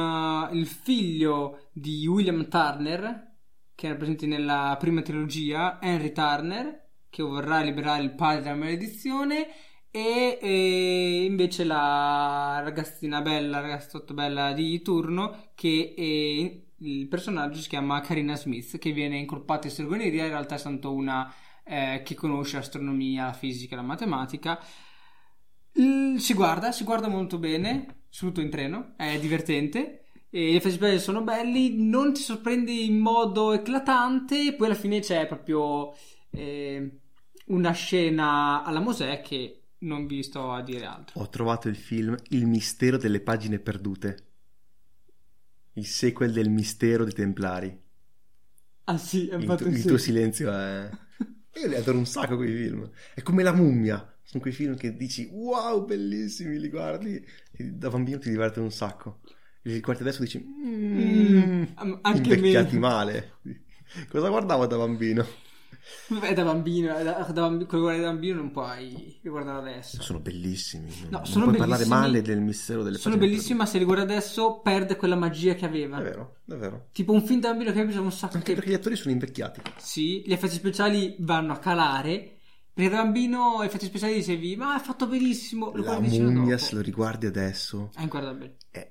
uh, 0.50 0.54
il 0.54 0.66
figlio 0.66 1.68
di 1.72 2.06
William 2.06 2.48
Turner 2.48 3.30
che 3.74 3.87
era 3.87 3.96
presente 3.96 4.26
nella 4.26 4.76
prima 4.78 5.02
trilogia, 5.02 5.80
Henry 5.80 6.12
Turner, 6.12 6.90
che 7.08 7.22
vorrà 7.22 7.61
liberare 7.61 8.02
il 8.02 8.14
padre 8.14 8.42
dalla 8.42 8.56
maledizione 8.56 9.48
e, 9.90 10.38
e 10.40 11.24
invece 11.24 11.64
la 11.64 12.61
ragazzina 12.62 13.20
bella, 13.22 13.61
ragazzotto 13.61 14.14
bella 14.14 14.52
di 14.52 14.80
turno 14.82 15.50
che 15.54 15.94
è- 15.96 16.61
il 16.85 17.08
personaggio 17.08 17.61
si 17.61 17.68
chiama 17.68 18.00
Karina 18.00 18.37
Smith 18.37 18.78
che 18.78 18.92
viene 18.92 19.16
incolpata 19.16 19.66
in 19.66 19.72
stregoneria 19.72 20.24
in 20.24 20.30
realtà 20.30 20.56
è 20.56 20.58
soltanto 20.58 20.92
una 20.92 21.32
eh, 21.64 22.02
che 22.04 22.14
conosce 22.14 22.56
l'astronomia, 22.56 23.26
la 23.26 23.32
fisica, 23.32 23.76
la 23.76 23.82
matematica 23.82 24.61
si 26.22 26.35
guarda, 26.35 26.72
si 26.72 26.85
guarda 26.85 27.08
molto 27.08 27.38
bene, 27.38 28.04
soprattutto 28.08 28.44
in 28.44 28.50
treno, 28.50 28.94
è 28.96 29.18
divertente. 29.18 30.04
E 30.30 30.52
gli 30.52 30.54
effetti 30.56 30.76
speciali 30.76 30.98
sono 31.00 31.22
belli, 31.22 31.76
non 31.76 32.14
ti 32.14 32.22
sorprende 32.22 32.70
in 32.72 32.98
modo 32.98 33.52
eclatante. 33.52 34.54
Poi 34.54 34.66
alla 34.66 34.74
fine 34.76 35.00
c'è 35.00 35.26
proprio 35.26 35.94
eh, 36.30 37.00
una 37.46 37.72
scena 37.72 38.62
alla 38.64 38.80
Mosè 38.80 39.20
che 39.20 39.62
non 39.78 40.06
vi 40.06 40.22
sto 40.22 40.52
a 40.52 40.62
dire 40.62 40.87
altro. 40.87 41.20
Ho 41.20 41.28
trovato 41.28 41.68
il 41.68 41.76
film 41.76 42.16
Il 42.28 42.46
mistero 42.46 42.96
delle 42.96 43.20
pagine 43.20 43.58
perdute. 43.58 44.26
Il 45.74 45.87
sequel 45.87 46.32
del 46.32 46.50
mistero 46.50 47.04
dei 47.04 47.12
Templari. 47.12 47.80
Ah 48.85 48.98
sì, 48.98 49.28
è 49.28 49.37
Il, 49.37 49.54
tu- 49.56 49.66
il 49.68 49.85
tuo 49.85 49.98
silenzio 49.98 50.50
è... 50.52 50.88
Io 51.61 51.68
li 51.68 51.74
adoro 51.74 51.98
un 51.98 52.06
sacco 52.06 52.37
quei 52.37 52.54
film. 52.54 52.90
È 53.14 53.22
come 53.22 53.42
La 53.42 53.52
mummia. 53.52 54.12
Sono 54.32 54.44
quei 54.44 54.54
film 54.54 54.76
che 54.78 54.96
dici 54.96 55.28
wow, 55.30 55.84
bellissimi, 55.84 56.58
li 56.58 56.70
guardi 56.70 57.22
da 57.50 57.90
bambino 57.90 58.16
ti 58.18 58.30
diverte 58.30 58.60
un 58.60 58.70
sacco. 58.70 59.20
Li 59.60 59.78
guardi 59.80 60.00
adesso 60.02 60.22
e 60.22 60.24
dici 60.24 60.38
Mm, 60.42 61.38
mmm, 61.78 61.98
anche 62.00 62.32
invecchiati 62.34 62.74
meno. 62.76 62.86
male. 62.86 63.32
Cosa 64.08 64.30
guardavo 64.30 64.66
da 64.66 64.78
bambino? 64.78 65.26
Vabbè, 66.08 66.32
da 66.32 66.44
bambino, 66.44 66.94
da, 67.02 67.12
da 67.12 67.32
bambi- 67.32 67.66
quello 67.66 67.84
che 67.84 67.90
guardi 67.90 68.00
da 68.00 68.06
bambino 68.10 68.36
non 68.36 68.50
puoi 68.52 69.18
riguardarlo 69.22 69.60
adesso. 69.60 70.00
Sono 70.00 70.20
bellissimi. 70.20 70.86
Non, 70.86 71.08
No, 71.10 71.18
non 71.18 71.26
sono 71.26 71.44
puoi 71.46 71.56
parlare 71.58 71.84
male 71.84 72.22
del 72.22 72.40
mistero 72.40 72.82
delle 72.82 72.96
Sono 72.96 73.16
pagine 73.16 73.32
bellissimi, 73.34 73.58
ma 73.58 73.66
se 73.66 73.76
li 73.78 73.84
guardi 73.84 74.02
adesso 74.04 74.60
perde 74.60 74.96
quella 74.96 75.16
magia 75.16 75.54
che 75.54 75.66
aveva. 75.66 75.98
È 75.98 76.02
vero, 76.02 76.36
è 76.48 76.54
vero. 76.54 76.88
Tipo 76.92 77.12
un 77.12 77.22
film 77.22 77.40
da 77.40 77.50
bambino 77.50 77.72
che 77.72 77.80
ha 77.80 77.84
bisogno 77.84 78.04
un 78.04 78.12
sacco 78.12 78.36
Anche 78.36 78.46
che 78.48 78.54
perché 78.54 78.70
gli 78.70 78.74
attori 78.74 78.96
sono 78.96 79.12
invecchiati. 79.12 79.60
Sì, 79.76 80.22
gli 80.24 80.32
effetti 80.32 80.54
speciali 80.54 81.16
vanno 81.18 81.52
a 81.52 81.58
calare. 81.58 82.38
Perché 82.74 82.88
da 82.90 83.02
bambino 83.02 83.62
effetti 83.62 83.87
speciali 83.87 84.14
dicevi, 84.14 84.56
ma 84.56 84.76
è 84.76 84.80
fatto 84.80 85.06
benissimo. 85.06 85.70
Lo 85.74 85.82
La 85.82 86.00
mummia, 86.00 86.56
se 86.56 86.74
lo 86.74 86.80
riguardi 86.80 87.26
adesso, 87.26 87.90
È 87.94 88.00
inguardabile. 88.00 88.56
è 88.70 88.90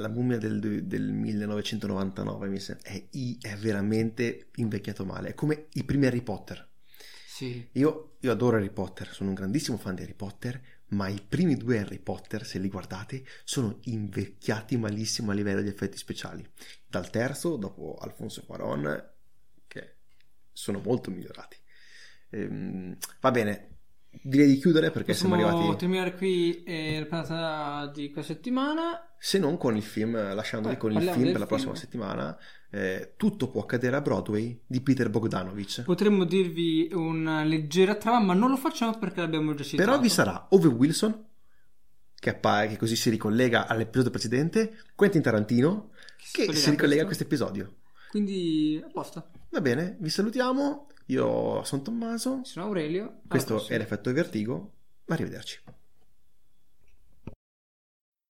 la 0.00 0.08
mummia 0.08 0.38
del, 0.38 0.58
del 0.86 1.12
1999 1.12 2.48
mi 2.48 2.58
sembra, 2.58 2.90
è, 2.90 3.06
è 3.40 3.56
veramente 3.56 4.48
invecchiato 4.56 5.04
male. 5.04 5.30
È 5.30 5.34
come 5.34 5.66
i 5.74 5.84
primi 5.84 6.06
Harry 6.06 6.22
Potter. 6.22 6.68
Sì. 7.26 7.68
Io, 7.72 8.16
io 8.20 8.32
adoro 8.32 8.56
Harry 8.56 8.70
Potter, 8.70 9.12
sono 9.12 9.28
un 9.30 9.34
grandissimo 9.34 9.76
fan 9.78 9.94
di 9.94 10.02
Harry 10.02 10.14
Potter, 10.14 10.60
ma 10.88 11.08
i 11.08 11.20
primi 11.26 11.54
due 11.56 11.78
Harry 11.78 11.98
Potter, 11.98 12.44
se 12.44 12.58
li 12.58 12.68
guardate, 12.68 13.24
sono 13.44 13.78
invecchiati 13.84 14.76
malissimo 14.76 15.30
a 15.30 15.34
livello 15.34 15.62
di 15.62 15.68
effetti 15.68 15.96
speciali. 15.96 16.46
Dal 16.86 17.10
terzo, 17.10 17.56
dopo 17.56 17.96
Alfonso 18.00 18.42
Cuarón, 18.46 18.82
che 18.82 19.19
sono 20.52 20.80
molto 20.84 21.10
migliorati. 21.10 21.56
Ehm, 22.30 22.96
va 23.20 23.30
bene, 23.30 23.78
direi 24.22 24.48
di 24.48 24.58
chiudere 24.58 24.90
perché 24.90 25.12
Possiamo 25.12 25.36
siamo 25.36 25.50
arrivati... 25.50 25.78
terminare 25.78 26.16
qui 26.16 26.62
eh, 26.64 26.98
la 26.98 27.06
puntata 27.06 27.90
di 27.92 28.10
questa 28.10 28.34
settimana. 28.34 29.14
Se 29.18 29.38
non 29.38 29.56
con 29.56 29.76
il 29.76 29.82
film, 29.82 30.12
lasciandoli 30.34 30.74
Eh, 30.74 30.78
con 30.78 30.92
il 30.92 31.08
film 31.10 31.30
per 31.30 31.40
la 31.40 31.46
prossima 31.46 31.74
settimana, 31.74 32.36
eh, 32.70 33.14
Tutto 33.16 33.50
può 33.50 33.62
accadere 33.62 33.96
a 33.96 34.00
Broadway 34.00 34.62
di 34.66 34.80
Peter 34.80 35.10
Bogdanovich. 35.10 35.82
Potremmo 35.82 36.24
dirvi 36.24 36.88
una 36.92 37.44
leggera 37.44 37.96
trama, 37.96 38.20
ma 38.20 38.34
non 38.34 38.50
lo 38.50 38.56
facciamo 38.56 38.98
perché 38.98 39.20
l'abbiamo 39.20 39.54
già 39.54 39.64
citato. 39.64 39.88
Però 39.88 40.00
vi 40.00 40.08
sarà 40.08 40.46
Ove 40.50 40.68
Wilson, 40.68 41.26
che 42.14 42.30
appare, 42.30 42.68
che 42.68 42.76
così 42.76 42.96
si 42.96 43.10
ricollega 43.10 43.66
all'episodio 43.66 44.10
precedente, 44.10 44.78
Quentin 44.94 45.20
Tarantino, 45.20 45.90
che 46.32 46.52
si 46.54 46.68
a 46.68 46.70
ricollega 46.70 47.02
a 47.02 47.06
questo. 47.06 47.24
episodio. 47.24 47.76
Quindi, 48.10 48.82
a 48.82 48.90
posto. 48.90 49.30
Va 49.50 49.60
bene, 49.60 49.96
vi 49.98 50.08
salutiamo. 50.08 50.86
Io 51.06 51.62
sono 51.64 51.82
Tommaso. 51.82 52.40
Sono 52.44 52.66
Aurelio. 52.66 53.20
Questo 53.26 53.66
è 53.66 53.76
l'effetto 53.76 54.12
Vertigo. 54.12 54.72
Arrivederci. 55.06 55.60